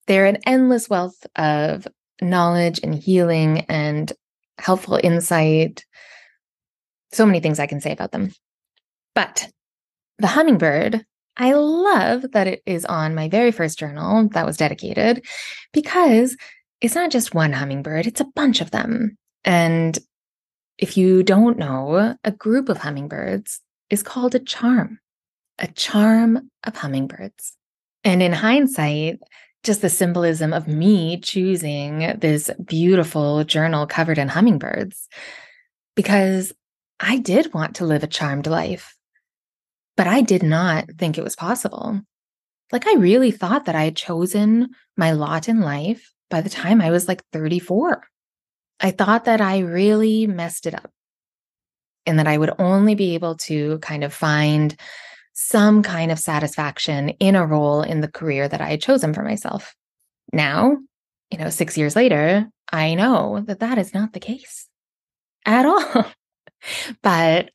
they're 0.07 0.27
an 0.27 0.38
endless 0.47 0.88
wealth 0.88 1.27
of 1.37 1.87
knowledge 2.21 2.81
and 2.83 2.95
healing 2.95 3.61
and 3.69 4.12
helpful 4.59 5.01
insight. 5.03 5.85
So 7.12 7.27
many 7.27 7.40
things 7.40 7.59
I 7.59 7.67
can 7.67 7.81
say 7.81 7.93
about 7.93 8.12
them. 8.12 8.33
But 9.14 9.49
the 10.19 10.27
hummingbird, 10.27 11.05
I 11.37 11.53
love 11.53 12.33
that 12.33 12.47
it 12.47 12.62
is 12.67 12.85
on 12.85 13.14
my 13.14 13.29
very 13.29 13.51
first 13.51 13.79
journal 13.79 14.29
that 14.31 14.47
was 14.47 14.57
dedicated 14.57 15.25
because 15.73 16.37
it's 16.81 16.95
not 16.95 17.11
just 17.11 17.35
one 17.35 17.53
hummingbird, 17.53 18.07
it's 18.07 18.21
a 18.21 18.31
bunch 18.37 18.61
of 18.61 18.71
them. 18.71 19.17
And 19.45 19.99
if 20.79 20.97
you 20.97 21.23
don't 21.23 21.59
know, 21.59 22.17
a 22.25 22.31
group 22.31 22.69
of 22.69 22.79
hummingbirds 22.79 23.61
is 23.90 24.03
called 24.03 24.35
a 24.35 24.40
charm, 24.40 24.99
a 25.59 25.69
charm 25.69 26.51
of 26.64 26.77
hummingbirds. 26.77 27.57
And 28.03 28.23
in 28.23 28.33
hindsight, 28.33 29.21
just 29.64 29.81
the 29.81 29.88
symbolism 29.88 30.53
of 30.53 30.68
me 30.68 31.18
choosing 31.18 32.18
this 32.18 32.50
beautiful 32.64 33.44
journal 33.44 33.87
covered 33.87 34.18
in 34.18 34.29
hummingbirds, 34.29 35.09
because 35.96 36.53
I 37.00 37.18
did 37.18 37.53
want 37.53 37.77
to 37.77 37.87
live 37.87 38.05
a 38.05 38.07
charmed 38.07 38.46
life, 38.46 38.94
but 39.96 40.07
I 40.07 40.20
did 40.20 40.42
not 40.42 40.87
think 40.98 41.18
it 41.18 41.24
was 41.24 41.35
possible. 41.35 42.00
Like, 42.72 42.87
I 42.87 42.94
really 42.94 43.31
thought 43.31 43.64
that 43.66 43.74
I 43.74 43.85
had 43.85 43.96
chosen 43.96 44.70
my 44.96 45.12
lot 45.12 45.48
in 45.48 45.61
life 45.61 46.12
by 46.31 46.40
the 46.40 46.50
time 46.50 46.81
I 46.81 46.90
was 46.90 47.09
like 47.09 47.22
34. 47.33 48.03
I 48.81 48.90
thought 48.90 49.24
that 49.27 49.40
I 49.40 49.59
really 49.61 50.27
messed 50.27 50.66
it 50.66 50.74
up 50.74 50.90
and 52.07 52.18
that 52.18 52.27
I 52.27 52.37
would 52.37 52.53
only 52.59 52.94
be 52.94 53.14
able 53.14 53.37
to 53.37 53.79
kind 53.79 54.05
of 54.05 54.12
find 54.12 54.79
some 55.35 55.83
kind 55.83 56.11
of 56.11 56.18
satisfaction 56.18 57.11
in 57.11 57.35
a 57.37 57.47
role 57.47 57.83
in 57.83 58.01
the 58.01 58.09
career 58.09 58.49
that 58.49 58.61
I 58.61 58.70
had 58.70 58.81
chosen 58.81 59.12
for 59.12 59.23
myself. 59.23 59.75
Now, 60.33 60.79
you 61.31 61.38
know, 61.38 61.51
six 61.51 61.77
years 61.77 61.97
later, 61.97 62.49
I 62.73 62.94
know 62.94 63.42
that 63.47 63.61
that 63.61 63.79
is 63.79 63.92
not 63.92 64.12
the 64.12 64.20
case 64.20 64.68
at 65.44 65.66
all. 65.66 66.07
but 67.03 67.51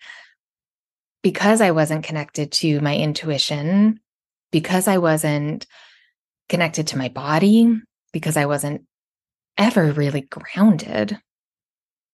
because 1.24 1.62
I 1.62 1.72
wasn't 1.72 2.06
connected 2.06 2.52
to 2.54 2.80
my 2.82 2.96
intuition, 2.96 4.00
because 4.52 4.88
I 4.88 4.98
wasn't 4.98 5.66
connected 6.48 6.88
to 6.88 6.98
my 6.98 7.10
body, 7.10 7.82
because 8.14 8.38
I 8.38 8.46
wasn't 8.46 8.84
ever 9.58 9.92
really 9.92 10.22
grounded 10.22 11.20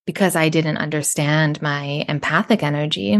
because 0.06 0.36
I 0.36 0.49
didn't 0.49 0.78
understand 0.78 1.62
my 1.62 2.06
empathic 2.08 2.63
energy 2.63 3.17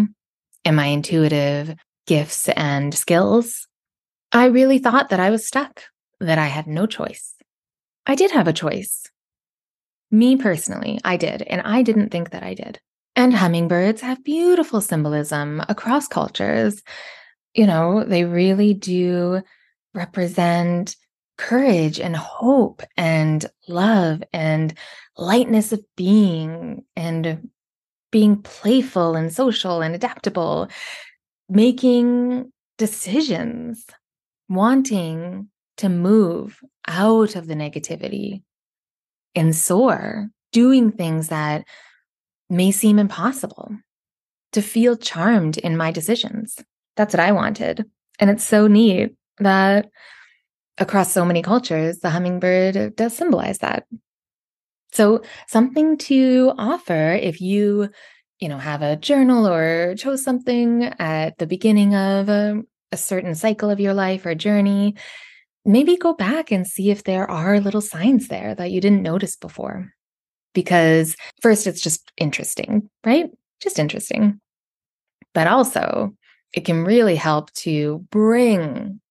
and 0.66 0.76
my 0.76 0.86
intuitive 0.88 1.76
gifts 2.06 2.50
and 2.50 2.94
skills. 2.94 3.68
I 4.32 4.46
really 4.46 4.80
thought 4.80 5.10
that 5.10 5.20
I 5.20 5.30
was 5.30 5.48
stuck, 5.48 5.84
that 6.20 6.38
I 6.38 6.48
had 6.48 6.68
no 6.68 6.86
choice. 6.86 7.34
I 8.06 8.16
did 8.16 8.32
have 8.32 8.48
a 8.48 8.54
choice. 8.54 9.10
Me 10.12 10.36
personally, 10.36 11.00
I 11.04 11.18
did, 11.18 11.42
and 11.42 11.62
I 11.62 11.82
didn't 11.82 12.10
think 12.10 12.32
that 12.32 12.44
I 12.44 12.54
did. 12.54 12.80
And 13.16 13.34
hummingbirds 13.34 14.02
have 14.02 14.24
beautiful 14.24 14.82
symbolism 14.82 15.64
across 15.68 16.08
cultures. 16.08 16.84
You 17.54 17.66
know, 17.66 18.04
they 18.04 18.26
really 18.26 18.74
do 18.74 19.42
represent 19.94 20.96
courage 21.38 22.00
and 22.00 22.16
hope 22.16 22.82
and 22.98 23.46
love 23.68 24.24
and 24.34 24.74
lightness 25.18 25.72
of 25.72 25.84
being 25.96 26.84
and 26.96 27.50
being 28.12 28.42
playful 28.42 29.16
and 29.16 29.34
social 29.34 29.82
and 29.82 29.96
adaptable, 29.96 30.70
making 31.50 32.52
decisions, 32.78 33.86
wanting 34.50 35.50
to 35.78 35.90
move 35.90 36.60
out 36.88 37.36
of 37.36 37.48
the 37.48 37.54
negativity 37.54 38.44
and 39.36 39.56
soar, 39.56 40.30
doing 40.52 40.92
things 40.92 41.28
that 41.28 41.66
may 42.50 42.72
seem 42.72 43.00
impossible, 43.00 43.76
to 44.54 44.62
feel 44.62 44.96
charmed 44.96 45.58
in 45.58 45.76
my 45.76 45.92
decisions. 45.92 46.58
That's 46.96 47.14
what 47.14 47.20
I 47.20 47.32
wanted. 47.32 47.86
And 48.20 48.30
it's 48.30 48.46
so 48.46 48.68
neat 48.68 49.16
that 49.40 49.90
across 50.78 51.12
so 51.12 51.26
many 51.26 51.42
cultures, 51.42 52.00
the 52.00 52.10
hummingbird 52.10 52.96
does 52.96 53.16
symbolize 53.16 53.60
that. 53.60 53.86
So, 54.94 55.24
something 55.48 55.98
to 55.98 56.54
offer 56.58 57.12
if 57.12 57.42
you, 57.42 57.90
you 58.40 58.50
know, 58.50 58.58
have 58.58 58.82
a 58.82 58.98
journal 58.98 59.48
or 59.48 59.96
chose 59.96 60.24
something 60.24 60.84
at 61.00 61.38
the 61.38 61.48
beginning 61.48 61.96
of 61.96 62.30
a, 62.30 62.62
a 62.92 62.98
certain 62.98 63.36
cycle 63.36 63.70
of 63.70 63.80
your 63.80 63.94
life 63.94 64.26
or 64.26 64.36
journey, 64.36 64.96
maybe 65.66 65.98
go 65.98 66.14
back 66.14 66.52
and 66.52 66.68
see 66.68 66.92
if 66.92 67.04
there 67.04 67.30
are 67.30 67.60
little 67.60 67.82
signs 67.82 68.28
there 68.28 68.54
that 68.56 68.72
you 68.72 68.82
didn't 68.82 69.02
notice 69.02 69.36
before. 69.36 69.92
Because 70.54 71.16
first, 71.42 71.68
it's 71.68 71.82
just 71.82 72.12
interesting, 72.18 72.90
right? 73.06 73.30
Just 73.62 73.80
interesting. 73.80 74.40
But 75.34 75.48
also, 75.48 76.16
it 76.54 76.62
can 76.62 76.86
really 76.86 77.16
help 77.16 77.52
to 77.54 78.06
bring 78.10 79.02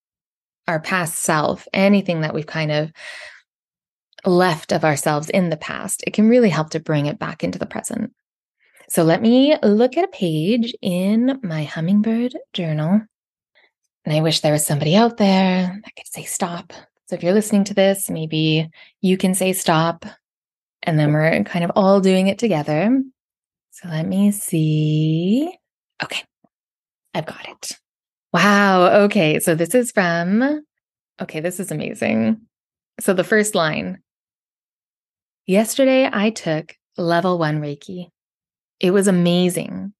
our 0.67 0.81
past 0.81 1.17
self, 1.17 1.69
anything 1.75 2.23
that 2.23 2.33
we've 2.33 2.47
kind 2.47 2.73
of 2.73 2.91
left 4.25 4.73
of 4.73 4.85
ourselves 4.85 5.29
in 5.31 5.51
the 5.51 5.57
past, 5.57 6.03
it 6.07 6.13
can 6.13 6.29
really 6.29 6.49
help 6.49 6.71
to 6.71 6.81
bring 6.81 7.07
it 7.07 7.19
back 7.19 7.45
into 7.45 7.59
the 7.59 7.67
present. 7.67 8.13
So 8.89 9.03
let 9.03 9.23
me 9.23 9.57
look 9.63 9.97
at 9.97 10.05
a 10.05 10.09
page 10.09 10.75
in 10.83 11.41
my 11.43 11.65
hummingbird 11.65 12.37
journal. 12.53 13.01
And 14.05 14.15
I 14.15 14.21
wish 14.21 14.41
there 14.41 14.53
was 14.53 14.67
somebody 14.67 14.95
out 14.95 15.17
there 15.17 15.81
that 15.83 15.97
could 15.97 16.07
say 16.07 16.25
stop. 16.25 16.73
So 17.07 17.17
if 17.17 17.23
you're 17.23 17.33
listening 17.33 17.65
to 17.65 17.75
this, 17.75 18.11
maybe 18.11 18.69
you 19.01 19.17
can 19.17 19.35
say 19.35 19.53
stop. 19.53 20.05
And 20.83 20.99
then 20.99 21.13
we're 21.13 21.43
kind 21.45 21.65
of 21.65 21.73
all 21.75 22.01
doing 22.01 22.29
it 22.29 22.39
together. 22.39 23.03
So 23.71 23.89
let 23.89 24.07
me 24.07 24.31
see. 24.31 25.57
Okay, 26.03 26.23
I've 27.15 27.27
got 27.27 27.49
it. 27.49 27.79
Wow. 28.33 29.05
Okay. 29.05 29.41
So 29.41 29.55
this 29.55 29.75
is 29.75 29.91
from, 29.93 30.63
okay, 31.21 31.41
this 31.41 31.61
is 31.61 31.71
amazing. 31.71 32.41
So 33.01 33.15
the 33.15 33.25
first 33.25 33.55
line 33.55 34.03
Yesterday, 35.47 36.09
I 36.11 36.31
took 36.31 36.75
level 36.97 37.37
one 37.39 37.61
Reiki. 37.61 38.09
It 38.85 38.93
was 38.93 39.09
amazing. 39.09 39.95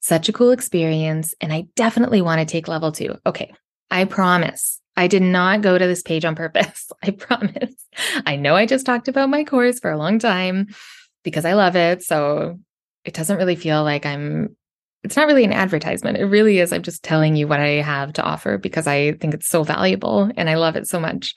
Such 0.00 0.28
a 0.28 0.32
cool 0.32 0.50
experience. 0.50 1.32
And 1.40 1.54
I 1.54 1.68
definitely 1.74 2.20
want 2.20 2.38
to 2.38 2.44
take 2.44 2.68
level 2.68 2.92
two. 2.92 3.16
Okay. 3.24 3.50
I 3.90 4.04
promise. 4.04 4.78
I 4.94 5.06
did 5.06 5.22
not 5.22 5.62
go 5.62 5.78
to 5.78 5.86
this 5.86 6.02
page 6.02 6.22
on 6.26 6.34
purpose. 6.34 6.90
I 7.02 7.12
promise. 7.12 7.74
I 8.26 8.36
know 8.36 8.54
I 8.54 8.66
just 8.66 8.84
talked 8.84 9.08
about 9.08 9.30
my 9.30 9.42
course 9.42 9.80
for 9.80 9.90
a 9.90 9.96
long 9.96 10.18
time 10.18 10.66
because 11.24 11.46
I 11.46 11.54
love 11.54 11.76
it. 11.76 12.02
So 12.02 12.58
it 13.06 13.14
doesn't 13.14 13.38
really 13.38 13.56
feel 13.56 13.82
like 13.84 14.04
I'm 14.04 14.54
it's 15.02 15.16
not 15.16 15.28
really 15.28 15.44
an 15.44 15.52
advertisement. 15.54 16.18
It 16.18 16.26
really 16.26 16.58
is. 16.58 16.74
I'm 16.74 16.82
just 16.82 17.02
telling 17.02 17.36
you 17.36 17.48
what 17.48 17.60
I 17.60 17.80
have 17.80 18.12
to 18.14 18.22
offer 18.22 18.58
because 18.58 18.86
I 18.86 19.12
think 19.12 19.32
it's 19.32 19.48
so 19.48 19.62
valuable 19.62 20.30
and 20.36 20.50
I 20.50 20.56
love 20.56 20.76
it 20.76 20.88
so 20.88 21.00
much. 21.00 21.34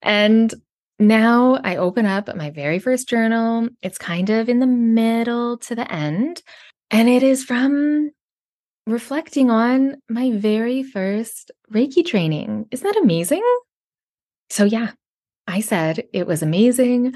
And 0.00 0.54
now 0.98 1.60
I 1.62 1.76
open 1.76 2.06
up 2.06 2.34
my 2.34 2.50
very 2.50 2.78
first 2.78 3.08
journal. 3.08 3.68
It's 3.82 3.98
kind 3.98 4.30
of 4.30 4.48
in 4.48 4.58
the 4.58 4.66
middle 4.66 5.58
to 5.58 5.74
the 5.74 5.90
end, 5.92 6.42
and 6.90 7.08
it 7.08 7.22
is 7.22 7.44
from 7.44 8.10
reflecting 8.86 9.50
on 9.50 9.96
my 10.08 10.32
very 10.32 10.82
first 10.82 11.50
Reiki 11.72 12.04
training. 12.04 12.66
Isn't 12.70 12.86
that 12.86 13.02
amazing? 13.02 13.44
So, 14.50 14.64
yeah, 14.64 14.92
I 15.46 15.60
said 15.60 16.04
it 16.12 16.26
was 16.26 16.42
amazing, 16.42 17.14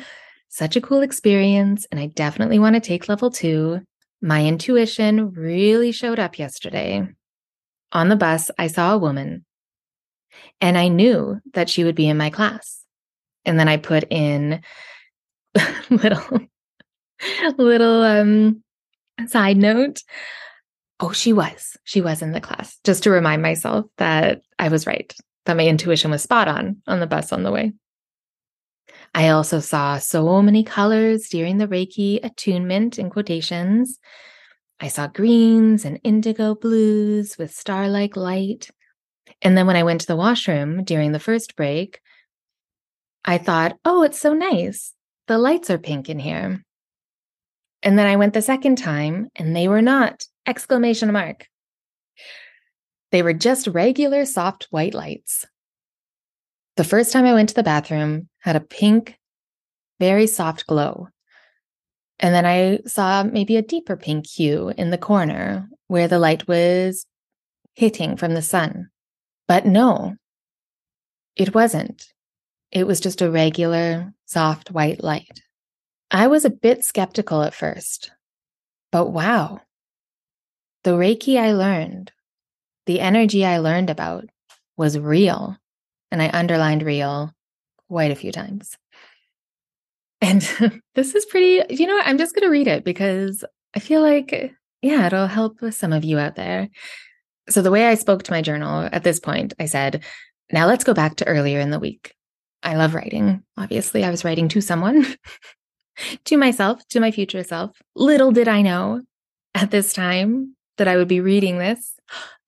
such 0.48 0.76
a 0.76 0.80
cool 0.80 1.00
experience, 1.00 1.86
and 1.90 1.98
I 1.98 2.06
definitely 2.06 2.58
want 2.58 2.74
to 2.76 2.80
take 2.80 3.08
level 3.08 3.30
two. 3.30 3.80
My 4.20 4.44
intuition 4.44 5.32
really 5.32 5.92
showed 5.92 6.18
up 6.18 6.38
yesterday. 6.38 7.08
On 7.92 8.08
the 8.08 8.16
bus, 8.16 8.50
I 8.58 8.68
saw 8.68 8.94
a 8.94 8.98
woman 8.98 9.44
and 10.60 10.78
I 10.78 10.88
knew 10.88 11.40
that 11.54 11.68
she 11.68 11.84
would 11.84 11.94
be 11.94 12.08
in 12.08 12.16
my 12.16 12.30
class. 12.30 12.81
And 13.44 13.58
then 13.58 13.68
I 13.68 13.76
put 13.76 14.04
in 14.10 14.62
little 15.90 16.40
little 17.58 18.02
um 18.02 18.62
side 19.26 19.56
note. 19.56 20.02
Oh, 21.00 21.12
she 21.12 21.32
was. 21.32 21.76
She 21.84 22.00
was 22.00 22.22
in 22.22 22.32
the 22.32 22.40
class. 22.40 22.78
Just 22.84 23.02
to 23.04 23.10
remind 23.10 23.42
myself 23.42 23.86
that 23.98 24.42
I 24.58 24.68
was 24.68 24.86
right, 24.86 25.12
that 25.46 25.56
my 25.56 25.66
intuition 25.66 26.10
was 26.10 26.22
spot 26.22 26.48
on 26.48 26.82
on 26.86 27.00
the 27.00 27.06
bus 27.06 27.32
on 27.32 27.42
the 27.42 27.50
way. 27.50 27.72
I 29.14 29.28
also 29.28 29.60
saw 29.60 29.98
so 29.98 30.40
many 30.40 30.64
colors 30.64 31.28
during 31.28 31.58
the 31.58 31.68
Reiki 31.68 32.18
attunement 32.24 32.98
in 32.98 33.10
quotations. 33.10 33.98
I 34.80 34.88
saw 34.88 35.06
greens 35.06 35.84
and 35.84 36.00
indigo 36.02 36.54
blues 36.54 37.36
with 37.38 37.54
star 37.54 37.88
like 37.88 38.16
light. 38.16 38.70
And 39.42 39.56
then 39.56 39.66
when 39.66 39.76
I 39.76 39.82
went 39.82 40.00
to 40.00 40.06
the 40.06 40.16
washroom 40.16 40.84
during 40.84 41.12
the 41.12 41.20
first 41.20 41.56
break, 41.56 42.00
I 43.24 43.38
thought, 43.38 43.78
oh, 43.84 44.02
it's 44.02 44.18
so 44.18 44.34
nice. 44.34 44.94
The 45.28 45.38
lights 45.38 45.70
are 45.70 45.78
pink 45.78 46.08
in 46.08 46.18
here. 46.18 46.62
And 47.82 47.98
then 47.98 48.06
I 48.06 48.16
went 48.16 48.34
the 48.34 48.42
second 48.42 48.78
time 48.78 49.28
and 49.36 49.54
they 49.54 49.68
were 49.68 49.82
not! 49.82 50.24
Exclamation 50.46 51.12
mark. 51.12 51.46
They 53.12 53.22
were 53.22 53.34
just 53.34 53.66
regular 53.66 54.24
soft 54.24 54.66
white 54.70 54.94
lights. 54.94 55.46
The 56.76 56.84
first 56.84 57.12
time 57.12 57.26
I 57.26 57.34
went 57.34 57.50
to 57.50 57.54
the 57.54 57.62
bathroom 57.62 58.28
had 58.40 58.56
a 58.56 58.60
pink, 58.60 59.18
very 60.00 60.26
soft 60.26 60.66
glow. 60.66 61.08
And 62.18 62.34
then 62.34 62.46
I 62.46 62.78
saw 62.86 63.22
maybe 63.24 63.56
a 63.56 63.62
deeper 63.62 63.96
pink 63.96 64.26
hue 64.26 64.72
in 64.76 64.90
the 64.90 64.98
corner 64.98 65.68
where 65.88 66.08
the 66.08 66.18
light 66.18 66.48
was 66.48 67.06
hitting 67.74 68.16
from 68.16 68.34
the 68.34 68.42
sun. 68.42 68.88
But 69.46 69.66
no, 69.66 70.16
it 71.36 71.54
wasn't. 71.54 72.11
It 72.72 72.86
was 72.86 73.00
just 73.00 73.20
a 73.20 73.30
regular, 73.30 74.14
soft 74.24 74.70
white 74.70 75.04
light. 75.04 75.42
I 76.10 76.26
was 76.26 76.44
a 76.44 76.50
bit 76.50 76.84
skeptical 76.84 77.42
at 77.42 77.54
first, 77.54 78.10
but 78.90 79.08
wow. 79.08 79.60
The 80.84 80.92
Reiki 80.92 81.38
I 81.38 81.52
learned, 81.52 82.12
the 82.86 83.00
energy 83.00 83.44
I 83.44 83.58
learned 83.58 83.90
about 83.90 84.24
was 84.76 84.98
real. 84.98 85.56
And 86.10 86.20
I 86.20 86.28
underlined 86.30 86.82
real 86.82 87.32
quite 87.88 88.10
a 88.10 88.16
few 88.16 88.32
times. 88.32 88.76
And 90.20 90.40
this 90.94 91.14
is 91.14 91.24
pretty, 91.26 91.62
you 91.74 91.86
know? 91.86 92.00
I'm 92.04 92.18
just 92.18 92.34
going 92.34 92.46
to 92.46 92.50
read 92.50 92.68
it 92.68 92.84
because 92.84 93.44
I 93.74 93.80
feel 93.80 94.02
like, 94.02 94.52
yeah, 94.82 95.06
it'll 95.06 95.26
help 95.26 95.58
some 95.70 95.92
of 95.92 96.04
you 96.04 96.18
out 96.18 96.36
there. 96.36 96.68
So, 97.48 97.62
the 97.62 97.70
way 97.70 97.86
I 97.86 97.94
spoke 97.94 98.22
to 98.24 98.32
my 98.32 98.42
journal 98.42 98.88
at 98.92 99.04
this 99.04 99.18
point, 99.20 99.54
I 99.58 99.66
said, 99.66 100.04
now 100.52 100.66
let's 100.66 100.84
go 100.84 100.94
back 100.94 101.16
to 101.16 101.26
earlier 101.26 101.60
in 101.60 101.70
the 101.70 101.80
week. 101.80 102.14
I 102.62 102.76
love 102.76 102.94
writing. 102.94 103.42
Obviously, 103.56 104.04
I 104.04 104.10
was 104.10 104.24
writing 104.24 104.48
to 104.48 104.60
someone, 104.60 105.04
to 106.24 106.36
myself, 106.36 106.86
to 106.88 107.00
my 107.00 107.10
future 107.10 107.42
self. 107.42 107.76
Little 107.94 108.30
did 108.30 108.48
I 108.48 108.62
know 108.62 109.02
at 109.54 109.70
this 109.70 109.92
time 109.92 110.56
that 110.78 110.88
I 110.88 110.96
would 110.96 111.08
be 111.08 111.20
reading 111.20 111.58
this. 111.58 111.94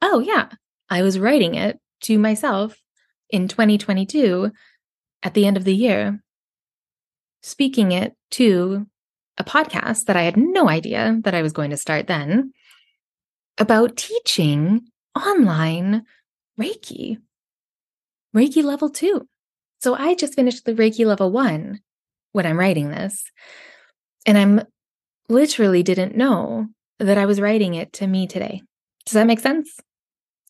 Oh, 0.00 0.20
yeah, 0.20 0.48
I 0.88 1.03
was 1.03 1.18
writing 1.18 1.55
it 1.55 1.79
to 2.03 2.18
myself 2.18 2.81
in 3.31 3.48
2022 3.48 4.50
at 5.22 5.35
the 5.35 5.46
end 5.46 5.57
of 5.57 5.64
the 5.64 5.74
year, 5.74 6.22
speaking 7.42 7.92
it 7.92 8.14
to 8.33 8.87
a 9.38 9.44
podcast 9.44 10.05
that 10.05 10.16
I 10.16 10.22
had 10.22 10.37
no 10.37 10.68
idea 10.68 11.18
that 11.24 11.35
I 11.35 11.42
was 11.42 11.53
going 11.53 11.70
to 11.70 11.77
start 11.77 12.07
then 12.07 12.53
about 13.59 13.96
teaching 13.96 14.83
online 15.16 16.05
Reiki, 16.61 17.18
Reiki 18.35 18.62
level 18.62 18.90
two. 18.90 19.27
So 19.85 19.94
I 19.94 20.14
just 20.14 20.35
finished 20.35 20.64
the 20.64 20.73
Reiki 20.73 21.05
level 21.05 21.31
one 21.31 21.81
when 22.33 22.47
I'm 22.47 22.59
writing 22.59 22.88
this. 22.88 23.23
And 24.25 24.38
I'm 24.38 24.62
literally 25.29 25.83
didn't 25.83 26.16
know 26.16 26.68
that 27.01 27.18
I 27.18 27.27
was 27.27 27.38
writing 27.38 27.75
it 27.75 27.92
to 27.94 28.07
me 28.07 28.27
today. 28.27 28.62
Does 29.05 29.12
that 29.12 29.27
make 29.27 29.40
sense? 29.40 29.79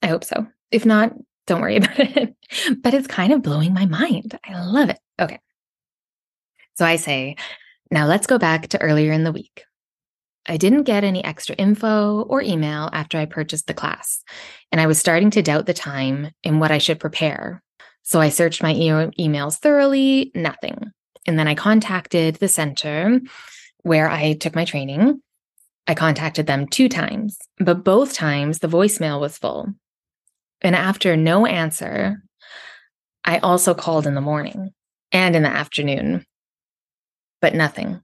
I 0.01 0.07
hope 0.07 0.23
so. 0.23 0.47
If 0.71 0.87
not, 0.87 1.15
don't 1.49 1.61
worry 1.61 1.77
about 1.79 1.99
it. 1.99 2.37
but 2.81 2.95
it's 2.95 3.09
kind 3.09 3.33
of 3.33 3.43
blowing 3.43 3.75
my 3.75 3.87
mind. 3.87 4.39
I 4.45 4.65
love 4.65 4.89
it. 4.89 5.01
Okay. 5.21 5.41
So 6.77 6.85
I 6.85 6.95
say, 6.95 7.35
now 7.91 8.07
let's 8.07 8.29
go 8.29 8.39
back 8.39 8.69
to 8.69 8.81
earlier 8.81 9.11
in 9.11 9.25
the 9.25 9.33
week. 9.33 9.65
I 10.47 10.59
didn't 10.59 10.85
get 10.85 11.03
any 11.03 11.25
extra 11.25 11.57
info 11.57 12.23
or 12.23 12.41
email 12.41 12.89
after 12.93 13.19
I 13.19 13.25
purchased 13.25 13.67
the 13.67 13.75
class, 13.75 14.23
and 14.71 14.81
I 14.81 14.87
was 14.87 15.01
starting 15.01 15.31
to 15.33 15.43
doubt 15.43 15.67
the 15.67 15.75
time 15.75 16.31
and 16.45 16.61
what 16.61 16.71
I 16.71 16.79
should 16.79 17.01
prepare 17.01 17.64
so 18.05 18.21
I 18.21 18.29
searched 18.29 18.63
my 18.63 18.73
e- 18.73 18.89
emails 19.19 19.59
thoroughly, 19.59 20.31
nothing. 20.35 20.93
And 21.27 21.39
then 21.39 21.49
I 21.49 21.55
contacted 21.55 22.37
the 22.37 22.49
center 22.49 23.21
where 23.83 24.09
I 24.09 24.35
took 24.35 24.55
my 24.55 24.65
training. 24.65 25.21
I 25.87 25.95
contacted 25.95 26.47
them 26.47 26.67
two 26.67 26.89
times, 26.89 27.37
but 27.59 27.83
both 27.83 28.13
times 28.13 28.59
the 28.59 28.69
voicemail 28.69 29.21
was 29.21 29.39
full. 29.39 29.69
And 30.61 30.77
after 30.77 31.17
no 31.17 31.47
answer, 31.47 32.23
I 33.25 33.39
also 33.39 33.75
called 33.75 34.07
in 34.07 34.15
the 34.15 34.21
morning 34.21 34.71
and 35.11 35.35
in 35.35 35.43
the 35.43 35.49
afternoon, 35.49 36.25
but 37.41 37.55
nothing. 37.55 38.03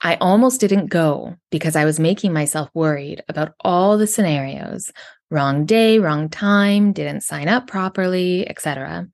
I 0.00 0.14
almost 0.16 0.60
didn't 0.60 0.86
go 0.86 1.34
because 1.50 1.74
I 1.74 1.84
was 1.84 1.98
making 1.98 2.32
myself 2.32 2.68
worried 2.72 3.22
about 3.28 3.54
all 3.60 3.98
the 3.98 4.06
scenarios 4.06 4.92
wrong 5.30 5.66
day, 5.66 5.98
wrong 5.98 6.28
time, 6.28 6.92
didn't 6.92 7.22
sign 7.22 7.48
up 7.48 7.66
properly, 7.66 8.48
etc. 8.48 9.08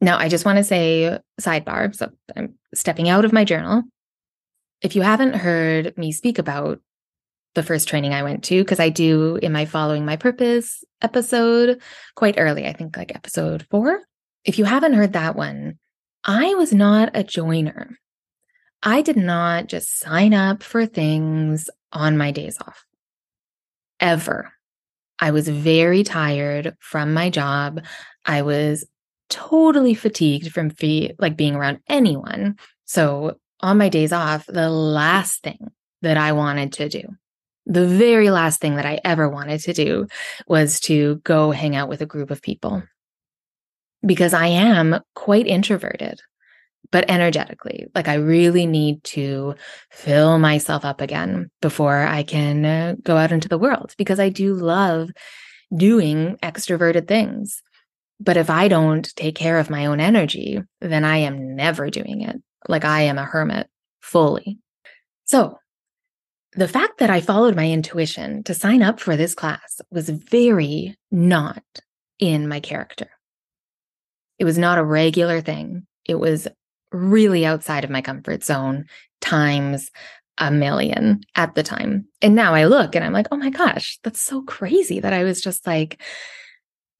Now, 0.00 0.18
I 0.18 0.28
just 0.28 0.44
want 0.44 0.58
to 0.58 0.64
say 0.64 1.18
sidebar, 1.40 1.94
so 1.94 2.10
I'm 2.36 2.54
stepping 2.74 3.08
out 3.08 3.24
of 3.24 3.32
my 3.32 3.44
journal. 3.44 3.82
If 4.82 4.96
you 4.96 5.02
haven't 5.02 5.34
heard 5.34 5.96
me 5.98 6.12
speak 6.12 6.38
about 6.38 6.80
the 7.54 7.62
first 7.62 7.88
training 7.88 8.14
I 8.14 8.22
went 8.22 8.44
to, 8.44 8.62
because 8.62 8.80
I 8.80 8.88
do 8.88 9.36
in 9.36 9.52
my 9.52 9.66
Following 9.66 10.04
My 10.04 10.16
Purpose 10.16 10.84
episode 11.02 11.80
quite 12.14 12.36
early, 12.38 12.66
I 12.66 12.72
think 12.72 12.96
like 12.96 13.14
episode 13.14 13.66
four. 13.70 14.00
If 14.44 14.58
you 14.58 14.64
haven't 14.64 14.94
heard 14.94 15.12
that 15.12 15.36
one, 15.36 15.78
I 16.24 16.54
was 16.54 16.72
not 16.72 17.10
a 17.14 17.24
joiner. 17.24 17.98
I 18.82 19.02
did 19.02 19.16
not 19.16 19.66
just 19.66 19.98
sign 19.98 20.32
up 20.32 20.62
for 20.62 20.86
things 20.86 21.68
on 21.92 22.16
my 22.16 22.30
days 22.30 22.56
off. 22.60 22.86
Ever. 23.98 24.52
I 25.20 25.30
was 25.30 25.48
very 25.48 26.02
tired 26.02 26.76
from 26.80 27.12
my 27.12 27.30
job. 27.30 27.82
I 28.24 28.42
was 28.42 28.84
totally 29.28 29.94
fatigued 29.94 30.52
from 30.52 30.70
fee- 30.70 31.12
like 31.18 31.36
being 31.36 31.54
around 31.54 31.80
anyone. 31.88 32.56
So 32.86 33.38
on 33.60 33.78
my 33.78 33.88
days 33.88 34.12
off, 34.12 34.46
the 34.46 34.70
last 34.70 35.42
thing 35.42 35.70
that 36.02 36.16
I 36.16 36.32
wanted 36.32 36.72
to 36.74 36.88
do, 36.88 37.02
the 37.66 37.86
very 37.86 38.30
last 38.30 38.60
thing 38.60 38.76
that 38.76 38.86
I 38.86 39.00
ever 39.04 39.28
wanted 39.28 39.60
to 39.60 39.72
do 39.72 40.06
was 40.46 40.80
to 40.80 41.16
go 41.16 41.50
hang 41.50 41.76
out 41.76 41.88
with 41.88 42.00
a 42.00 42.06
group 42.06 42.30
of 42.30 42.42
people 42.42 42.82
because 44.04 44.32
I 44.32 44.46
am 44.46 45.00
quite 45.14 45.46
introverted 45.46 46.20
but 46.90 47.08
energetically. 47.08 47.86
Like 47.94 48.08
I 48.08 48.14
really 48.14 48.66
need 48.66 49.02
to 49.04 49.54
fill 49.90 50.38
myself 50.38 50.84
up 50.84 51.00
again 51.00 51.50
before 51.60 51.98
I 51.98 52.22
can 52.22 52.64
uh, 52.64 52.94
go 53.02 53.16
out 53.16 53.32
into 53.32 53.48
the 53.48 53.58
world 53.58 53.94
because 53.96 54.18
I 54.18 54.28
do 54.28 54.54
love 54.54 55.10
doing 55.74 56.36
extroverted 56.42 57.06
things. 57.06 57.62
But 58.18 58.36
if 58.36 58.50
I 58.50 58.68
don't 58.68 59.14
take 59.16 59.34
care 59.34 59.58
of 59.58 59.70
my 59.70 59.86
own 59.86 60.00
energy, 60.00 60.60
then 60.80 61.04
I 61.04 61.18
am 61.18 61.54
never 61.56 61.90
doing 61.90 62.22
it. 62.22 62.36
Like 62.68 62.84
I 62.84 63.02
am 63.02 63.18
a 63.18 63.24
hermit 63.24 63.68
fully. 64.00 64.58
So 65.24 65.58
the 66.54 66.68
fact 66.68 66.98
that 66.98 67.10
I 67.10 67.20
followed 67.20 67.54
my 67.54 67.70
intuition 67.70 68.42
to 68.44 68.54
sign 68.54 68.82
up 68.82 68.98
for 69.00 69.16
this 69.16 69.34
class 69.34 69.80
was 69.90 70.08
very 70.08 70.96
not 71.10 71.62
in 72.18 72.48
my 72.48 72.60
character. 72.60 73.08
It 74.38 74.44
was 74.44 74.58
not 74.58 74.78
a 74.78 74.84
regular 74.84 75.40
thing. 75.40 75.86
It 76.04 76.16
was 76.16 76.48
really 76.92 77.44
outside 77.46 77.84
of 77.84 77.90
my 77.90 78.02
comfort 78.02 78.44
zone 78.44 78.86
times 79.20 79.90
a 80.38 80.50
million 80.50 81.20
at 81.36 81.54
the 81.54 81.62
time. 81.62 82.06
And 82.22 82.34
now 82.34 82.54
I 82.54 82.64
look 82.64 82.94
and 82.94 83.04
I'm 83.04 83.12
like, 83.12 83.28
oh 83.30 83.36
my 83.36 83.50
gosh, 83.50 83.98
that's 84.02 84.20
so 84.20 84.42
crazy 84.42 85.00
that 85.00 85.12
I 85.12 85.22
was 85.22 85.40
just 85.40 85.66
like 85.66 86.00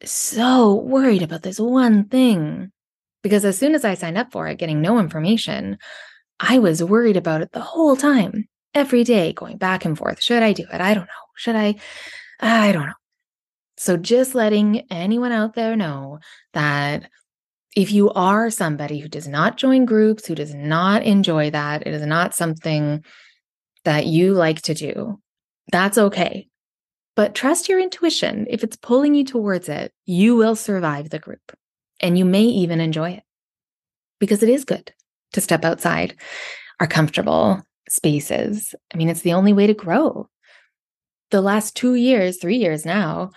so 0.05 0.75
worried 0.75 1.23
about 1.23 1.43
this 1.43 1.59
one 1.59 2.05
thing. 2.05 2.71
Because 3.23 3.45
as 3.45 3.59
soon 3.59 3.75
as 3.75 3.85
I 3.85 3.95
signed 3.95 4.19
up 4.19 4.33
for 4.33 4.47
it, 4.47 4.59
getting 4.59 4.81
no 4.81 4.99
information, 4.99 5.79
I 6.39 6.59
was 6.59 6.83
worried 6.83 7.17
about 7.17 7.43
it 7.43 7.53
the 7.53 7.61
whole 7.61 7.97
time, 7.97 8.49
every 8.75 9.05
day, 9.05 9.33
going 9.35 9.59
back 9.59 9.85
and 9.85 9.97
forth. 9.97 10.23
Should 10.23 10.43
I 10.43 10.55
do 10.55 10.65
it? 10.73 10.81
I 10.81 10.95
don't 10.95 11.05
know. 11.05 11.27
Should 11.37 11.57
I? 11.57 11.77
I 12.41 12.73
don't 12.73 12.87
know. 12.87 12.93
So 13.77 13.97
just 13.97 14.35
letting 14.35 14.87
anyone 14.91 15.33
out 15.33 15.55
there 15.55 15.77
know 15.77 16.19
that 16.53 17.11
if 17.77 17.93
you 17.93 18.11
are 18.11 18.51
somebody 18.51 18.99
who 18.99 19.09
does 19.09 19.29
not 19.29 19.57
join 19.57 19.85
groups, 19.85 20.27
who 20.27 20.35
does 20.35 20.55
not 20.55 21.03
enjoy 21.03 21.51
that, 21.51 21.87
it 21.87 21.95
is 21.95 22.05
not 22.05 22.35
something 22.35 23.05
that 23.85 24.07
you 24.07 24.33
like 24.33 24.63
to 24.63 24.75
do, 24.75 25.21
that's 25.71 25.99
okay. 25.99 26.49
But 27.17 27.35
trust 27.35 27.69
your 27.69 27.81
intuition. 27.81 28.47
If 28.51 28.65
it's 28.65 28.77
pulling 28.77 29.15
you 29.15 29.25
towards 29.25 29.69
it, 29.69 29.93
you 30.05 30.37
will 30.37 30.57
survive 30.57 31.11
the 31.11 31.19
group 31.19 31.53
and 32.01 32.19
you 32.19 32.25
may 32.25 32.43
even 32.43 32.81
enjoy 32.81 33.11
it 33.11 33.23
because 34.19 34.43
it 34.43 34.49
is 34.49 34.65
good 34.65 34.93
to 35.33 35.41
step 35.41 35.65
outside 35.65 36.17
our 36.81 36.87
comfortable 36.87 37.63
spaces. 37.89 38.75
I 38.93 38.97
mean, 38.97 39.09
it's 39.09 39.23
the 39.23 39.35
only 39.35 39.53
way 39.53 39.67
to 39.67 39.75
grow. 39.75 40.29
The 41.31 41.41
last 41.41 41.77
two 41.77 41.95
years, 41.95 42.39
three 42.39 42.57
years 42.57 42.85
now, 42.85 43.31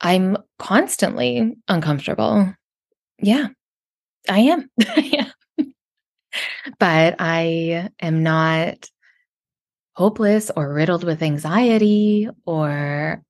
I'm 0.00 0.36
constantly 0.58 1.56
uncomfortable. 1.66 2.54
Yeah, 3.18 3.48
I 4.28 4.38
am. 4.40 4.70
yeah. 4.96 5.30
But 6.78 7.16
I 7.18 7.90
am 8.00 8.22
not 8.22 8.88
hopeless 9.94 10.50
or 10.56 10.72
riddled 10.72 11.04
with 11.04 11.22
anxiety 11.22 12.28
or 12.46 13.22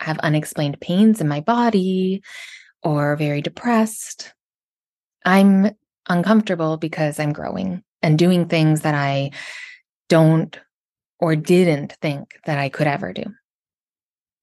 have 0.00 0.18
unexplained 0.20 0.80
pains 0.80 1.20
in 1.20 1.28
my 1.28 1.40
body 1.40 2.22
or 2.82 3.16
very 3.16 3.42
depressed. 3.42 4.32
I'm 5.24 5.72
uncomfortable 6.08 6.76
because 6.76 7.18
I'm 7.20 7.32
growing 7.32 7.82
and 8.02 8.18
doing 8.18 8.48
things 8.48 8.82
that 8.82 8.94
I 8.94 9.30
don't 10.08 10.58
or 11.20 11.36
didn't 11.36 11.94
think 12.02 12.38
that 12.46 12.58
I 12.58 12.68
could 12.70 12.86
ever 12.88 13.12
do. 13.12 13.24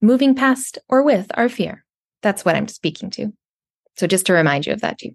moving 0.01 0.35
past 0.35 0.77
or 0.89 1.03
with 1.03 1.27
our 1.35 1.49
fear. 1.49 1.83
That's 2.21 2.45
what 2.45 2.55
I'm 2.55 2.67
speaking 2.67 3.09
to. 3.11 3.33
So 3.97 4.07
just 4.07 4.25
to 4.27 4.33
remind 4.33 4.65
you 4.65 4.73
of 4.73 4.81
that 4.81 4.97
too. 4.97 5.11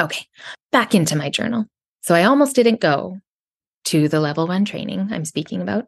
Okay, 0.00 0.26
back 0.72 0.94
into 0.94 1.16
my 1.16 1.28
journal. 1.28 1.66
So 2.02 2.14
I 2.14 2.24
almost 2.24 2.56
didn't 2.56 2.80
go 2.80 3.18
to 3.86 4.08
the 4.08 4.20
level 4.20 4.46
one 4.46 4.64
training 4.64 5.08
I'm 5.10 5.24
speaking 5.24 5.60
about 5.60 5.86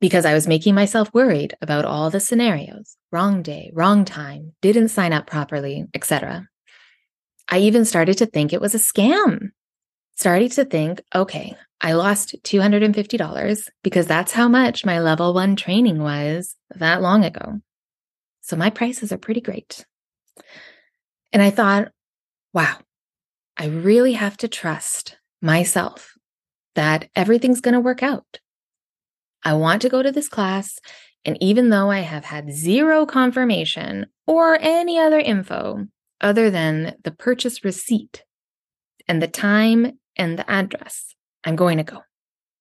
because 0.00 0.24
I 0.24 0.34
was 0.34 0.46
making 0.46 0.74
myself 0.74 1.12
worried 1.12 1.54
about 1.60 1.84
all 1.84 2.10
the 2.10 2.20
scenarios 2.20 2.96
wrong 3.12 3.42
day, 3.42 3.70
wrong 3.72 4.04
time, 4.04 4.52
didn't 4.62 4.88
sign 4.88 5.12
up 5.12 5.26
properly, 5.26 5.86
etc. 5.94 6.48
I 7.48 7.60
even 7.60 7.84
started 7.84 8.18
to 8.18 8.26
think 8.26 8.52
it 8.52 8.60
was 8.60 8.74
a 8.74 8.78
scam. 8.78 9.50
Started 10.16 10.52
to 10.52 10.64
think, 10.64 11.02
okay, 11.14 11.54
I 11.80 11.92
lost 11.92 12.34
$250 12.42 13.68
because 13.82 14.06
that's 14.06 14.32
how 14.32 14.48
much 14.48 14.84
my 14.84 15.00
level 15.00 15.34
one 15.34 15.56
training 15.56 16.02
was 16.02 16.56
that 16.74 17.02
long 17.02 17.24
ago. 17.24 17.60
So 18.40 18.56
my 18.56 18.70
prices 18.70 19.12
are 19.12 19.18
pretty 19.18 19.40
great. 19.40 19.84
And 21.32 21.42
I 21.42 21.50
thought, 21.50 21.92
wow, 22.54 22.78
I 23.56 23.66
really 23.66 24.12
have 24.12 24.36
to 24.38 24.48
trust 24.48 25.16
myself 25.40 26.14
that 26.74 27.08
everything's 27.16 27.60
going 27.60 27.74
to 27.74 27.80
work 27.80 28.02
out. 28.02 28.40
I 29.42 29.54
want 29.54 29.82
to 29.82 29.88
go 29.88 30.02
to 30.02 30.12
this 30.12 30.28
class. 30.28 30.78
And 31.24 31.38
even 31.40 31.70
though 31.70 31.90
I 31.90 32.00
have 32.00 32.24
had 32.24 32.52
zero 32.52 33.06
confirmation 33.06 34.06
or 34.26 34.58
any 34.60 34.98
other 34.98 35.18
info 35.18 35.86
other 36.20 36.50
than 36.50 36.96
the 37.02 37.10
purchase 37.10 37.64
receipt 37.64 38.24
and 39.08 39.22
the 39.22 39.28
time 39.28 39.98
and 40.16 40.38
the 40.38 40.48
address, 40.50 41.14
I'm 41.44 41.56
going 41.56 41.78
to 41.78 41.84
go. 41.84 42.00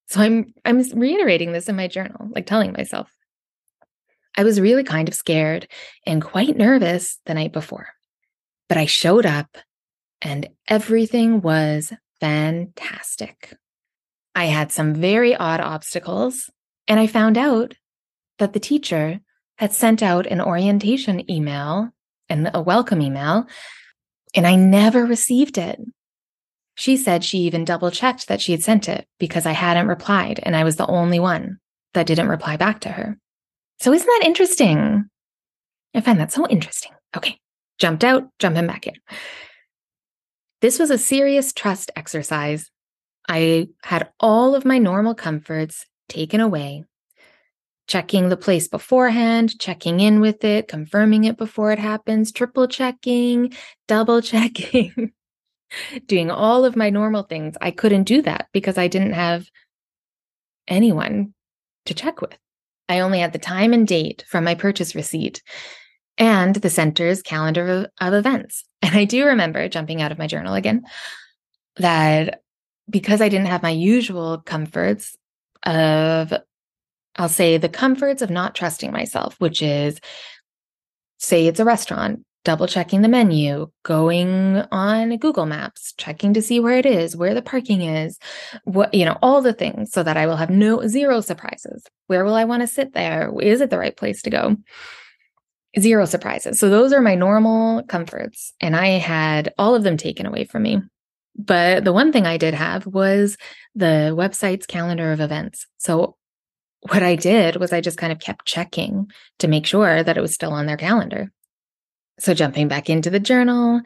So 0.07 0.21
I'm 0.21 0.53
I'm 0.63 0.81
reiterating 0.93 1.51
this 1.51 1.67
in 1.67 1.75
my 1.75 1.87
journal, 1.87 2.29
like 2.29 2.45
telling 2.45 2.71
myself. 2.71 3.11
I 4.37 4.43
was 4.43 4.61
really 4.61 4.83
kind 4.83 5.07
of 5.07 5.15
scared 5.15 5.67
and 6.05 6.21
quite 6.21 6.57
nervous 6.57 7.19
the 7.25 7.33
night 7.33 7.53
before. 7.53 7.87
But 8.67 8.77
I 8.77 8.85
showed 8.85 9.25
up 9.25 9.57
and 10.25 10.49
everything 10.67 11.39
was 11.39 11.93
fantastic. 12.19 13.55
I 14.33 14.45
had 14.45 14.71
some 14.71 14.95
very 14.95 15.35
odd 15.35 15.61
obstacles, 15.61 16.49
and 16.87 16.99
I 16.99 17.05
found 17.05 17.37
out 17.37 17.75
that 18.39 18.51
the 18.53 18.59
teacher 18.59 19.19
had 19.59 19.71
sent 19.71 20.01
out 20.01 20.25
an 20.25 20.41
orientation 20.41 21.29
email 21.31 21.91
and 22.27 22.49
a 22.53 22.61
welcome 22.61 23.01
email, 23.01 23.45
and 24.33 24.47
I 24.47 24.55
never 24.55 25.05
received 25.05 25.59
it. 25.59 25.79
She 26.73 26.97
said 26.97 27.23
she 27.23 27.37
even 27.39 27.63
double 27.63 27.91
checked 27.91 28.27
that 28.27 28.41
she 28.41 28.51
had 28.51 28.63
sent 28.63 28.89
it 28.89 29.07
because 29.19 29.45
I 29.45 29.51
hadn't 29.51 29.87
replied, 29.87 30.39
and 30.41 30.55
I 30.55 30.63
was 30.63 30.75
the 30.75 30.87
only 30.87 31.19
one 31.19 31.59
that 31.93 32.07
didn't 32.07 32.29
reply 32.29 32.57
back 32.57 32.81
to 32.81 32.89
her. 32.89 33.19
So, 33.79 33.93
isn't 33.93 34.07
that 34.07 34.25
interesting? 34.25 35.05
I 35.93 36.01
find 36.01 36.19
that 36.19 36.33
so 36.33 36.47
interesting. 36.47 36.93
Okay, 37.15 37.37
jumped 37.77 38.03
out, 38.03 38.27
jumping 38.39 38.65
back 38.65 38.87
in. 38.87 38.95
This 40.65 40.79
was 40.79 40.89
a 40.89 40.97
serious 40.97 41.53
trust 41.53 41.91
exercise. 41.95 42.71
I 43.29 43.67
had 43.83 44.09
all 44.19 44.55
of 44.55 44.65
my 44.65 44.79
normal 44.79 45.13
comforts 45.13 45.85
taken 46.09 46.39
away. 46.39 46.85
Checking 47.85 48.29
the 48.29 48.35
place 48.35 48.67
beforehand, 48.67 49.59
checking 49.59 49.99
in 49.99 50.21
with 50.21 50.43
it, 50.43 50.67
confirming 50.67 51.25
it 51.25 51.37
before 51.37 51.71
it 51.71 51.77
happens, 51.77 52.31
triple 52.31 52.67
checking, 52.67 53.53
double 53.87 54.23
checking, 54.23 55.11
doing 56.07 56.31
all 56.31 56.65
of 56.65 56.75
my 56.75 56.89
normal 56.89 57.21
things. 57.21 57.55
I 57.61 57.69
couldn't 57.69 58.05
do 58.05 58.23
that 58.23 58.47
because 58.51 58.79
I 58.79 58.87
didn't 58.87 59.13
have 59.13 59.47
anyone 60.67 61.35
to 61.85 61.93
check 61.93 62.21
with. 62.21 62.39
I 62.89 63.01
only 63.01 63.19
had 63.19 63.33
the 63.33 63.37
time 63.37 63.71
and 63.71 63.87
date 63.87 64.25
from 64.27 64.43
my 64.43 64.55
purchase 64.55 64.95
receipt 64.95 65.43
and 66.17 66.55
the 66.55 66.69
center's 66.69 67.21
calendar 67.21 67.89
of, 67.99 68.13
events. 68.13 68.63
And 68.81 68.95
I 68.95 69.05
do 69.05 69.25
remember 69.25 69.67
jumping 69.67 70.01
out 70.01 70.11
of 70.11 70.17
my 70.17 70.27
journal 70.27 70.53
again 70.53 70.85
that 71.77 72.41
because 72.89 73.21
I 73.21 73.29
didn't 73.29 73.47
have 73.47 73.63
my 73.63 73.71
usual 73.71 74.39
comforts 74.39 75.17
of, 75.63 76.33
I'll 77.15 77.29
say 77.29 77.57
the 77.57 77.69
comforts 77.69 78.21
of 78.21 78.29
not 78.29 78.55
trusting 78.55 78.91
myself, 78.91 79.35
which 79.39 79.61
is 79.61 79.99
say 81.17 81.47
it's 81.47 81.59
a 81.59 81.65
restaurant, 81.65 82.23
double 82.43 82.67
checking 82.67 83.01
the 83.01 83.07
menu, 83.07 83.71
going 83.83 84.57
on 84.71 85.17
Google 85.17 85.47
Maps, 85.47 85.93
checking 85.97 86.33
to 86.35 86.41
see 86.41 86.59
where 86.59 86.77
it 86.77 86.85
is, 86.85 87.17
where 87.17 87.33
the 87.33 87.41
parking 87.41 87.81
is, 87.81 88.19
what, 88.65 88.93
you 88.93 89.03
know, 89.03 89.17
all 89.21 89.41
the 89.41 89.53
things 89.53 89.91
so 89.91 90.03
that 90.03 90.17
I 90.17 90.27
will 90.27 90.35
have 90.35 90.51
no 90.51 90.85
zero 90.87 91.21
surprises. 91.21 91.83
Where 92.07 92.23
will 92.23 92.35
I 92.35 92.43
want 92.43 92.61
to 92.61 92.67
sit 92.67 92.93
there? 92.93 93.33
Is 93.41 93.61
it 93.61 93.71
the 93.71 93.79
right 93.79 93.97
place 93.97 94.21
to 94.21 94.29
go? 94.29 94.57
Zero 95.79 96.05
surprises. 96.05 96.59
So 96.59 96.69
those 96.69 96.93
are 96.93 97.01
my 97.01 97.15
normal 97.15 97.83
comforts. 97.83 98.53
And 98.61 98.75
I 98.75 98.87
had 98.87 99.53
all 99.57 99.75
of 99.75 99.83
them 99.83 99.97
taken 99.97 100.25
away 100.25 100.45
from 100.45 100.63
me. 100.63 100.81
But 101.37 101.83
the 101.83 101.93
one 101.93 102.11
thing 102.13 102.25
I 102.25 102.37
did 102.37 102.53
have 102.53 102.85
was 102.85 103.37
the 103.75 104.13
website's 104.17 104.65
calendar 104.65 105.11
of 105.11 105.19
events. 105.19 105.67
So 105.77 106.15
what 106.89 107.03
I 107.03 107.15
did 107.15 107.57
was 107.57 107.73
I 107.73 107.81
just 107.81 107.97
kind 107.97 108.13
of 108.13 108.19
kept 108.19 108.45
checking 108.45 109.07
to 109.39 109.47
make 109.47 109.65
sure 109.65 110.01
that 110.01 110.17
it 110.17 110.21
was 110.21 110.33
still 110.33 110.53
on 110.53 110.65
their 110.65 110.77
calendar. 110.77 111.31
So 112.19 112.33
jumping 112.33 112.69
back 112.69 112.89
into 112.89 113.09
the 113.09 113.19
journal, 113.19 113.81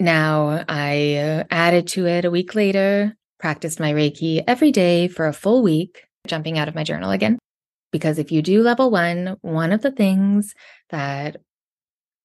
now 0.00 0.64
I 0.68 1.16
uh, 1.16 1.44
added 1.50 1.86
to 1.88 2.06
it 2.06 2.24
a 2.24 2.30
week 2.30 2.54
later, 2.54 3.16
practiced 3.38 3.78
my 3.78 3.92
Reiki 3.92 4.42
every 4.46 4.72
day 4.72 5.06
for 5.06 5.26
a 5.26 5.32
full 5.32 5.62
week, 5.62 6.04
jumping 6.26 6.58
out 6.58 6.68
of 6.68 6.74
my 6.74 6.84
journal 6.84 7.10
again. 7.10 7.38
Because 7.90 8.18
if 8.18 8.30
you 8.30 8.42
do 8.42 8.62
level 8.62 8.90
one, 8.90 9.36
one 9.40 9.72
of 9.72 9.82
the 9.82 9.90
things 9.90 10.54
that 10.90 11.36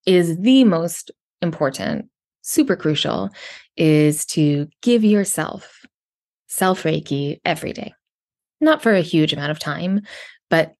is 0.06 0.38
the 0.40 0.64
most 0.64 1.12
important, 1.42 2.10
super 2.42 2.76
crucial, 2.76 3.30
is 3.78 4.26
to 4.26 4.68
give 4.82 5.04
yourself 5.04 5.86
self 6.48 6.84
Reiki 6.84 7.40
every 7.46 7.74
day. 7.74 7.94
Not 8.62 8.82
for 8.82 8.94
a 8.94 9.02
huge 9.02 9.34
amount 9.34 9.52
of 9.52 9.60
time, 9.60 10.02
but 10.50 10.74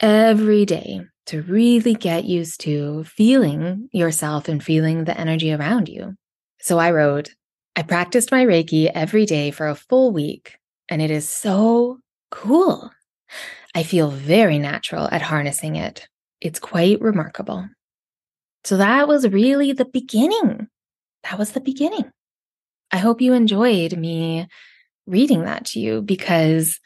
every 0.00 0.64
day 0.64 1.00
to 1.26 1.42
really 1.42 1.94
get 1.94 2.24
used 2.24 2.60
to 2.62 3.04
feeling 3.04 3.88
yourself 3.92 4.48
and 4.48 4.62
feeling 4.62 5.04
the 5.04 5.18
energy 5.18 5.52
around 5.52 5.88
you. 5.88 6.14
So 6.60 6.78
I 6.78 6.90
wrote, 6.90 7.30
I 7.76 7.82
practiced 7.82 8.32
my 8.32 8.44
Reiki 8.44 8.90
every 8.92 9.24
day 9.24 9.50
for 9.50 9.68
a 9.68 9.74
full 9.74 10.12
week, 10.12 10.56
and 10.88 11.00
it 11.00 11.10
is 11.10 11.28
so 11.28 11.98
cool. 12.30 12.90
I 13.74 13.82
feel 13.82 14.10
very 14.10 14.58
natural 14.58 15.08
at 15.10 15.22
harnessing 15.22 15.76
it. 15.76 16.08
It's 16.40 16.58
quite 16.58 17.00
remarkable. 17.00 17.68
So 18.64 18.76
that 18.76 19.08
was 19.08 19.28
really 19.28 19.72
the 19.72 19.84
beginning. 19.84 20.68
That 21.24 21.38
was 21.38 21.52
the 21.52 21.60
beginning. 21.60 22.10
I 22.90 22.98
hope 22.98 23.20
you 23.20 23.32
enjoyed 23.32 23.96
me 23.96 24.46
reading 25.06 25.44
that 25.44 25.66
to 25.66 25.80
you 25.80 26.02
because 26.02 26.78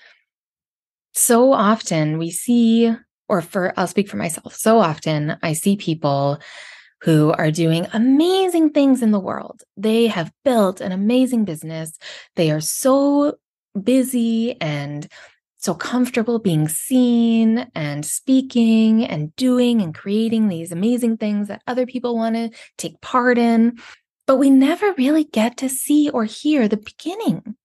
so 1.13 1.53
often 1.53 2.19
we 2.19 2.31
see, 2.31 2.95
or 3.29 3.43
for, 3.43 3.73
I'll 3.77 3.87
speak 3.87 4.09
for 4.09 4.17
myself, 4.17 4.55
so 4.55 4.79
often 4.79 5.37
I 5.43 5.55
see 5.55 5.77
people 5.77 6.39
who 7.03 7.33
are 7.33 7.51
doing 7.51 7.87
amazing 7.93 8.71
things 8.71 9.03
in 9.03 9.11
the 9.11 9.21
world. 9.21 9.63
They 9.77 10.07
have 10.07 10.33
built 10.45 10.81
an 10.81 10.93
amazing 10.93 11.45
business. 11.45 11.99
They 12.37 12.51
are 12.51 12.61
so 12.61 13.35
busy 13.83 14.61
and 14.61 15.07
so 15.67 15.75
comfortable 15.75 16.39
being 16.39 16.69
seen 16.69 17.67
and 17.75 18.07
speaking 18.07 19.05
and 19.05 19.35
doing 19.35 19.83
and 19.83 19.93
creating 19.93 20.47
these 20.47 20.71
amazing 20.71 21.17
things 21.17 21.49
that 21.49 21.61
other 21.67 21.87
people 21.87 22.15
want 22.15 22.37
to 22.37 22.51
take 22.79 23.01
part 23.01 23.37
in. 23.37 23.77
But 24.29 24.37
we 24.37 24.49
never 24.49 24.93
really 24.93 25.25
get 25.25 25.57
to 25.59 25.69
see 25.69 26.09
or 26.09 26.25
hear 26.25 26.69
the 26.69 26.77
beginning. 26.77 27.57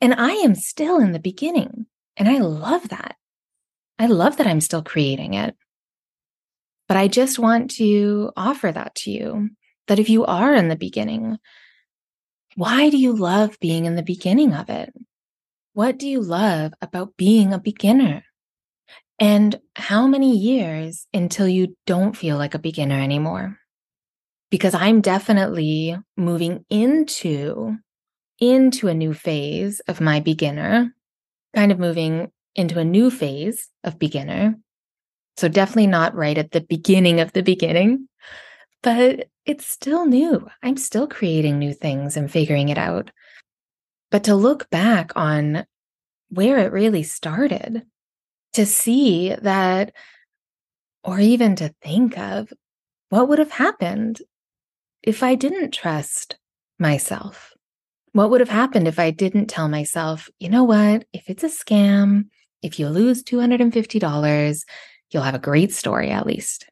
And 0.00 0.14
I 0.14 0.30
am 0.30 0.54
still 0.54 1.00
in 1.00 1.10
the 1.10 1.18
beginning. 1.18 1.86
And 2.16 2.28
I 2.28 2.38
love 2.38 2.90
that. 2.90 3.16
I 3.98 4.06
love 4.06 4.36
that 4.36 4.46
I'm 4.46 4.60
still 4.60 4.82
creating 4.82 5.34
it. 5.34 5.56
But 6.86 6.96
I 6.96 7.08
just 7.08 7.40
want 7.40 7.72
to 7.72 8.30
offer 8.36 8.70
that 8.70 8.94
to 8.96 9.10
you 9.10 9.50
that 9.88 9.98
if 9.98 10.08
you 10.08 10.24
are 10.24 10.54
in 10.54 10.68
the 10.68 10.76
beginning, 10.76 11.38
why 12.54 12.88
do 12.88 12.96
you 12.96 13.14
love 13.14 13.58
being 13.60 13.84
in 13.84 13.96
the 13.96 14.02
beginning 14.04 14.54
of 14.54 14.70
it? 14.70 14.92
What 15.78 15.96
do 15.96 16.08
you 16.08 16.20
love 16.20 16.72
about 16.82 17.16
being 17.16 17.52
a 17.52 17.60
beginner? 17.60 18.24
And 19.20 19.60
how 19.76 20.08
many 20.08 20.36
years 20.36 21.06
until 21.14 21.46
you 21.46 21.76
don't 21.86 22.16
feel 22.16 22.36
like 22.36 22.54
a 22.54 22.58
beginner 22.58 23.00
anymore? 23.00 23.56
Because 24.50 24.74
I'm 24.74 25.00
definitely 25.00 25.96
moving 26.16 26.64
into 26.68 27.76
into 28.40 28.88
a 28.88 28.94
new 28.94 29.14
phase 29.14 29.78
of 29.86 30.00
my 30.00 30.18
beginner, 30.18 30.92
kind 31.54 31.70
of 31.70 31.78
moving 31.78 32.32
into 32.56 32.80
a 32.80 32.84
new 32.84 33.08
phase 33.08 33.68
of 33.84 34.00
beginner. 34.00 34.56
So 35.36 35.46
definitely 35.46 35.86
not 35.86 36.16
right 36.16 36.38
at 36.38 36.50
the 36.50 36.62
beginning 36.62 37.20
of 37.20 37.32
the 37.34 37.44
beginning, 37.44 38.08
but 38.82 39.28
it's 39.46 39.68
still 39.68 40.06
new. 40.06 40.44
I'm 40.60 40.76
still 40.76 41.06
creating 41.06 41.60
new 41.60 41.72
things 41.72 42.16
and 42.16 42.28
figuring 42.28 42.68
it 42.68 42.78
out. 42.78 43.12
But 44.10 44.24
to 44.24 44.34
look 44.34 44.70
back 44.70 45.12
on 45.16 45.66
where 46.30 46.58
it 46.58 46.72
really 46.72 47.02
started, 47.02 47.82
to 48.54 48.66
see 48.66 49.34
that, 49.34 49.92
or 51.04 51.20
even 51.20 51.56
to 51.56 51.74
think 51.82 52.18
of 52.18 52.52
what 53.10 53.28
would 53.28 53.38
have 53.38 53.52
happened 53.52 54.20
if 55.02 55.22
I 55.22 55.34
didn't 55.34 55.72
trust 55.72 56.36
myself. 56.78 57.54
What 58.12 58.30
would 58.30 58.40
have 58.40 58.48
happened 58.48 58.88
if 58.88 58.98
I 58.98 59.10
didn't 59.10 59.46
tell 59.46 59.68
myself, 59.68 60.28
you 60.38 60.48
know 60.48 60.64
what? 60.64 61.04
If 61.12 61.28
it's 61.28 61.44
a 61.44 61.48
scam, 61.48 62.24
if 62.62 62.78
you 62.78 62.88
lose 62.88 63.22
$250, 63.22 64.64
you'll 65.10 65.22
have 65.22 65.34
a 65.34 65.38
great 65.38 65.72
story 65.72 66.10
at 66.10 66.26
least. 66.26 66.66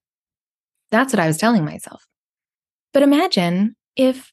That's 0.90 1.12
what 1.12 1.20
I 1.20 1.26
was 1.26 1.38
telling 1.38 1.64
myself. 1.64 2.06
But 2.92 3.02
imagine 3.02 3.76
if 3.96 4.32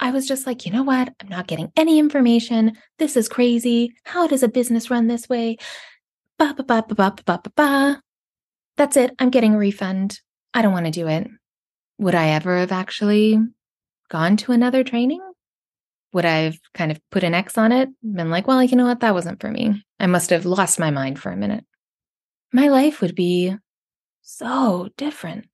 I 0.00 0.10
was 0.10 0.26
just 0.26 0.46
like, 0.46 0.64
you 0.64 0.72
know 0.72 0.82
what? 0.82 1.12
I'm 1.20 1.28
not 1.28 1.46
getting 1.46 1.70
any 1.76 1.98
information. 1.98 2.78
This 2.98 3.16
is 3.16 3.28
crazy. 3.28 3.92
How 4.04 4.26
does 4.26 4.42
a 4.42 4.48
business 4.48 4.90
run 4.90 5.06
this 5.06 5.28
way? 5.28 5.58
Ba 6.38 6.54
ba 6.56 6.64
ba 6.64 6.84
ba 6.88 6.94
ba 6.94 7.14
ba 7.24 7.40
ba 7.44 7.50
ba. 7.54 8.02
That's 8.78 8.96
it. 8.96 9.14
I'm 9.18 9.28
getting 9.28 9.54
a 9.54 9.58
refund. 9.58 10.18
I 10.54 10.62
don't 10.62 10.72
want 10.72 10.86
to 10.86 10.90
do 10.90 11.06
it. 11.06 11.28
Would 11.98 12.14
I 12.14 12.30
ever 12.30 12.58
have 12.58 12.72
actually 12.72 13.38
gone 14.08 14.38
to 14.38 14.52
another 14.52 14.82
training? 14.82 15.20
Would 16.14 16.24
I 16.24 16.38
have 16.38 16.58
kind 16.72 16.90
of 16.90 16.98
put 17.10 17.22
an 17.22 17.34
X 17.34 17.58
on 17.58 17.70
it? 17.70 17.90
Been 18.02 18.30
like, 18.30 18.48
well, 18.48 18.62
you 18.62 18.76
know 18.76 18.86
what? 18.86 19.00
That 19.00 19.14
wasn't 19.14 19.40
for 19.40 19.50
me. 19.50 19.84
I 20.00 20.06
must 20.06 20.30
have 20.30 20.46
lost 20.46 20.80
my 20.80 20.90
mind 20.90 21.20
for 21.20 21.30
a 21.30 21.36
minute. 21.36 21.64
My 22.52 22.68
life 22.68 23.02
would 23.02 23.14
be 23.14 23.54
so 24.22 24.88
different. 24.96 25.46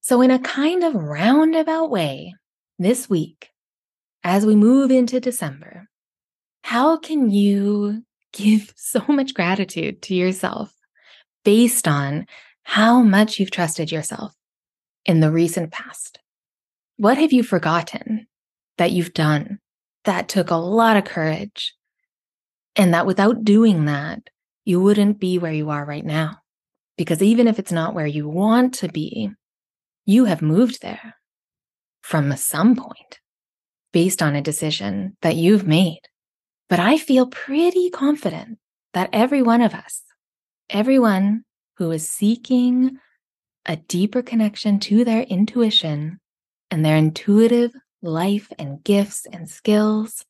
So, 0.00 0.22
in 0.22 0.30
a 0.30 0.38
kind 0.38 0.84
of 0.84 0.94
roundabout 0.94 1.90
way, 1.90 2.34
this 2.78 3.10
week, 3.10 3.50
as 4.22 4.46
we 4.46 4.54
move 4.54 4.90
into 4.90 5.20
December, 5.20 5.88
how 6.62 6.96
can 6.96 7.30
you 7.30 8.04
give 8.32 8.72
so 8.76 9.02
much 9.08 9.34
gratitude 9.34 10.02
to 10.02 10.14
yourself 10.14 10.72
based 11.44 11.88
on 11.88 12.26
how 12.62 13.02
much 13.02 13.38
you've 13.40 13.50
trusted 13.50 13.90
yourself 13.90 14.34
in 15.06 15.20
the 15.20 15.30
recent 15.30 15.72
past? 15.72 16.20
What 16.96 17.18
have 17.18 17.32
you 17.32 17.42
forgotten 17.42 18.26
that 18.76 18.92
you've 18.92 19.14
done 19.14 19.58
that 20.04 20.28
took 20.28 20.50
a 20.50 20.56
lot 20.56 20.96
of 20.96 21.04
courage? 21.04 21.74
And 22.76 22.94
that 22.94 23.06
without 23.06 23.44
doing 23.44 23.86
that, 23.86 24.30
you 24.64 24.80
wouldn't 24.80 25.18
be 25.18 25.38
where 25.38 25.52
you 25.52 25.70
are 25.70 25.84
right 25.84 26.04
now. 26.04 26.38
Because 26.96 27.22
even 27.22 27.48
if 27.48 27.58
it's 27.58 27.72
not 27.72 27.94
where 27.94 28.06
you 28.06 28.28
want 28.28 28.74
to 28.74 28.88
be, 28.88 29.30
you 30.04 30.26
have 30.26 30.42
moved 30.42 30.82
there 30.82 31.14
from 32.08 32.34
some 32.38 32.74
point 32.74 33.20
based 33.92 34.22
on 34.22 34.34
a 34.34 34.40
decision 34.40 35.14
that 35.20 35.36
you've 35.36 35.66
made. 35.66 36.00
But 36.70 36.80
I 36.80 36.96
feel 36.96 37.26
pretty 37.26 37.90
confident 37.90 38.58
that 38.94 39.10
every 39.12 39.42
one 39.42 39.60
of 39.60 39.74
us, 39.74 40.00
everyone 40.70 41.44
who 41.76 41.90
is 41.90 42.08
seeking 42.08 42.96
a 43.66 43.76
deeper 43.76 44.22
connection 44.22 44.80
to 44.80 45.04
their 45.04 45.20
intuition 45.20 46.18
and 46.70 46.82
their 46.82 46.96
intuitive 46.96 47.72
life 48.00 48.50
and 48.58 48.82
gifts 48.82 49.26
and 49.30 49.46
skills, 49.46 50.24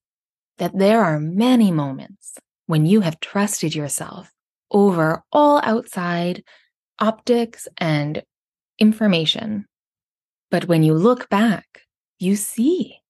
that 0.57 0.76
there 0.76 1.05
are 1.05 1.20
many 1.20 1.70
moments 1.70 2.39
when 2.66 2.87
you 2.87 3.03
have 3.03 3.20
trusted 3.20 3.76
yourself 3.76 4.33
over 4.72 5.22
all 5.31 5.61
outside 5.62 6.43
optics 6.99 7.68
and 7.76 8.24
information. 8.81 9.68
But 10.51 10.66
when 10.66 10.82
you 10.82 10.94
look 10.94 11.28
back, 11.28 11.82
you 12.18 12.36
see 12.36 13.01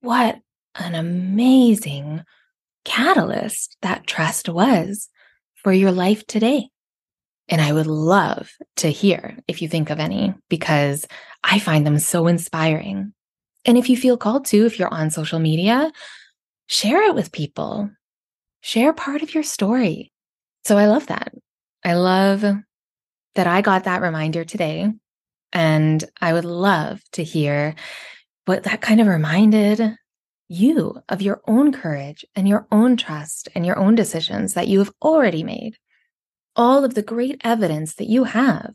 what 0.00 0.38
an 0.74 0.94
amazing 0.94 2.22
catalyst 2.84 3.76
that 3.82 4.06
trust 4.06 4.48
was 4.48 5.08
for 5.54 5.72
your 5.72 5.92
life 5.92 6.26
today. 6.26 6.68
And 7.48 7.60
I 7.60 7.72
would 7.72 7.86
love 7.86 8.50
to 8.76 8.88
hear 8.88 9.38
if 9.46 9.60
you 9.60 9.68
think 9.68 9.90
of 9.90 9.98
any, 9.98 10.34
because 10.48 11.06
I 11.44 11.58
find 11.58 11.86
them 11.86 11.98
so 11.98 12.26
inspiring. 12.26 13.12
And 13.64 13.76
if 13.76 13.88
you 13.88 13.96
feel 13.96 14.16
called 14.16 14.46
to, 14.46 14.64
if 14.64 14.78
you're 14.78 14.92
on 14.92 15.10
social 15.10 15.38
media, 15.38 15.92
share 16.68 17.02
it 17.02 17.14
with 17.14 17.32
people, 17.32 17.90
share 18.60 18.92
part 18.92 19.22
of 19.22 19.34
your 19.34 19.42
story. 19.42 20.12
So 20.64 20.78
I 20.78 20.86
love 20.86 21.08
that. 21.08 21.32
I 21.84 21.94
love 21.94 22.40
that 23.34 23.46
I 23.46 23.60
got 23.60 23.84
that 23.84 24.02
reminder 24.02 24.44
today. 24.44 24.92
And 25.52 26.04
I 26.20 26.32
would 26.32 26.44
love 26.44 27.02
to 27.12 27.24
hear 27.24 27.74
what 28.46 28.64
that 28.64 28.80
kind 28.80 29.00
of 29.00 29.06
reminded 29.06 29.96
you 30.48 31.00
of 31.08 31.22
your 31.22 31.40
own 31.46 31.72
courage 31.72 32.24
and 32.34 32.48
your 32.48 32.66
own 32.70 32.96
trust 32.96 33.48
and 33.54 33.64
your 33.64 33.78
own 33.78 33.94
decisions 33.94 34.54
that 34.54 34.68
you 34.68 34.78
have 34.80 34.92
already 35.00 35.42
made. 35.42 35.76
All 36.54 36.84
of 36.84 36.94
the 36.94 37.02
great 37.02 37.40
evidence 37.42 37.94
that 37.94 38.08
you 38.08 38.24
have 38.24 38.74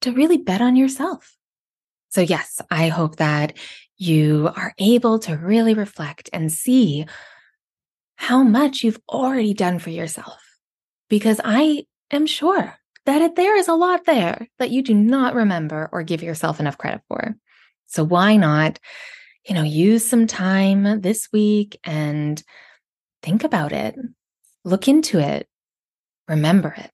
to 0.00 0.12
really 0.12 0.38
bet 0.38 0.62
on 0.62 0.76
yourself. 0.76 1.36
So, 2.10 2.20
yes, 2.20 2.60
I 2.70 2.88
hope 2.88 3.16
that 3.16 3.56
you 3.96 4.50
are 4.56 4.72
able 4.78 5.18
to 5.20 5.36
really 5.36 5.74
reflect 5.74 6.30
and 6.32 6.50
see 6.50 7.06
how 8.16 8.42
much 8.42 8.82
you've 8.82 9.00
already 9.08 9.52
done 9.52 9.78
for 9.78 9.90
yourself. 9.90 10.40
Because 11.08 11.40
I 11.44 11.84
am 12.10 12.26
sure 12.26 12.78
that 13.06 13.36
there 13.36 13.56
is 13.56 13.68
a 13.68 13.74
lot 13.74 14.06
there 14.06 14.48
that 14.58 14.70
you 14.70 14.82
do 14.82 14.94
not 14.94 15.34
remember 15.34 15.88
or 15.92 16.02
give 16.02 16.22
yourself 16.22 16.60
enough 16.60 16.78
credit 16.78 17.02
for. 17.08 17.36
So 17.86 18.02
why 18.04 18.36
not, 18.36 18.78
you 19.48 19.54
know, 19.54 19.62
use 19.62 20.06
some 20.06 20.26
time 20.26 21.00
this 21.00 21.28
week 21.32 21.78
and 21.84 22.42
think 23.22 23.44
about 23.44 23.72
it, 23.72 23.96
look 24.64 24.88
into 24.88 25.18
it, 25.18 25.48
remember 26.28 26.74
it. 26.76 26.90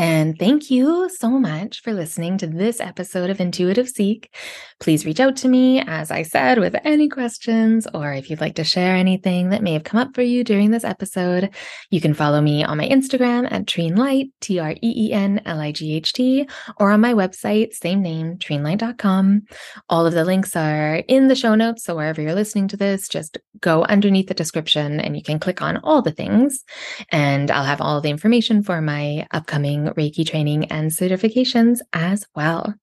And 0.00 0.38
thank 0.38 0.70
you 0.70 1.08
so 1.08 1.28
much 1.28 1.82
for 1.82 1.92
listening 1.92 2.38
to 2.38 2.46
this 2.46 2.80
episode 2.80 3.30
of 3.30 3.40
Intuitive 3.40 3.88
Seek. 3.88 4.32
Please 4.78 5.04
reach 5.04 5.18
out 5.18 5.34
to 5.38 5.48
me, 5.48 5.80
as 5.80 6.12
I 6.12 6.22
said, 6.22 6.60
with 6.60 6.76
any 6.84 7.08
questions 7.08 7.84
or 7.92 8.12
if 8.12 8.30
you'd 8.30 8.40
like 8.40 8.54
to 8.54 8.64
share 8.64 8.94
anything 8.94 9.50
that 9.50 9.60
may 9.60 9.72
have 9.72 9.82
come 9.82 9.98
up 9.98 10.14
for 10.14 10.22
you 10.22 10.44
during 10.44 10.70
this 10.70 10.84
episode. 10.84 11.52
You 11.90 12.00
can 12.00 12.14
follow 12.14 12.40
me 12.40 12.62
on 12.62 12.78
my 12.78 12.88
Instagram 12.88 13.50
at 13.50 13.66
Treenlight, 13.66 14.30
T 14.40 14.60
R 14.60 14.70
E 14.70 14.78
E 14.80 15.12
N 15.12 15.42
L 15.44 15.58
I 15.58 15.72
G 15.72 15.96
H 15.96 16.12
T, 16.12 16.48
or 16.76 16.92
on 16.92 17.00
my 17.00 17.12
website, 17.12 17.72
same 17.72 18.00
name, 18.00 18.36
treenlight.com. 18.36 19.42
All 19.88 20.06
of 20.06 20.14
the 20.14 20.24
links 20.24 20.54
are 20.54 21.02
in 21.08 21.26
the 21.26 21.34
show 21.34 21.56
notes. 21.56 21.82
So 21.82 21.96
wherever 21.96 22.22
you're 22.22 22.36
listening 22.36 22.68
to 22.68 22.76
this, 22.76 23.08
just 23.08 23.36
go 23.60 23.82
underneath 23.82 24.28
the 24.28 24.34
description 24.34 25.00
and 25.00 25.16
you 25.16 25.24
can 25.24 25.40
click 25.40 25.60
on 25.60 25.78
all 25.78 26.02
the 26.02 26.12
things. 26.12 26.62
And 27.10 27.50
I'll 27.50 27.64
have 27.64 27.80
all 27.80 28.00
the 28.00 28.10
information 28.10 28.62
for 28.62 28.80
my 28.80 29.26
upcoming 29.32 29.87
Reiki 29.96 30.26
training 30.26 30.66
and 30.66 30.90
certifications 30.90 31.80
as 31.92 32.26
well. 32.34 32.74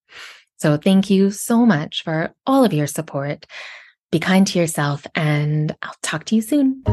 So 0.57 0.77
thank 0.77 1.09
you 1.09 1.31
so 1.31 1.65
much 1.65 2.03
for 2.03 2.33
all 2.45 2.63
of 2.63 2.73
your 2.73 2.87
support. 2.87 3.45
Be 4.11 4.19
kind 4.19 4.47
to 4.47 4.59
yourself, 4.59 5.05
and 5.15 5.75
I'll 5.81 5.95
talk 6.01 6.25
to 6.25 6.35
you 6.35 6.41
soon. 6.41 6.83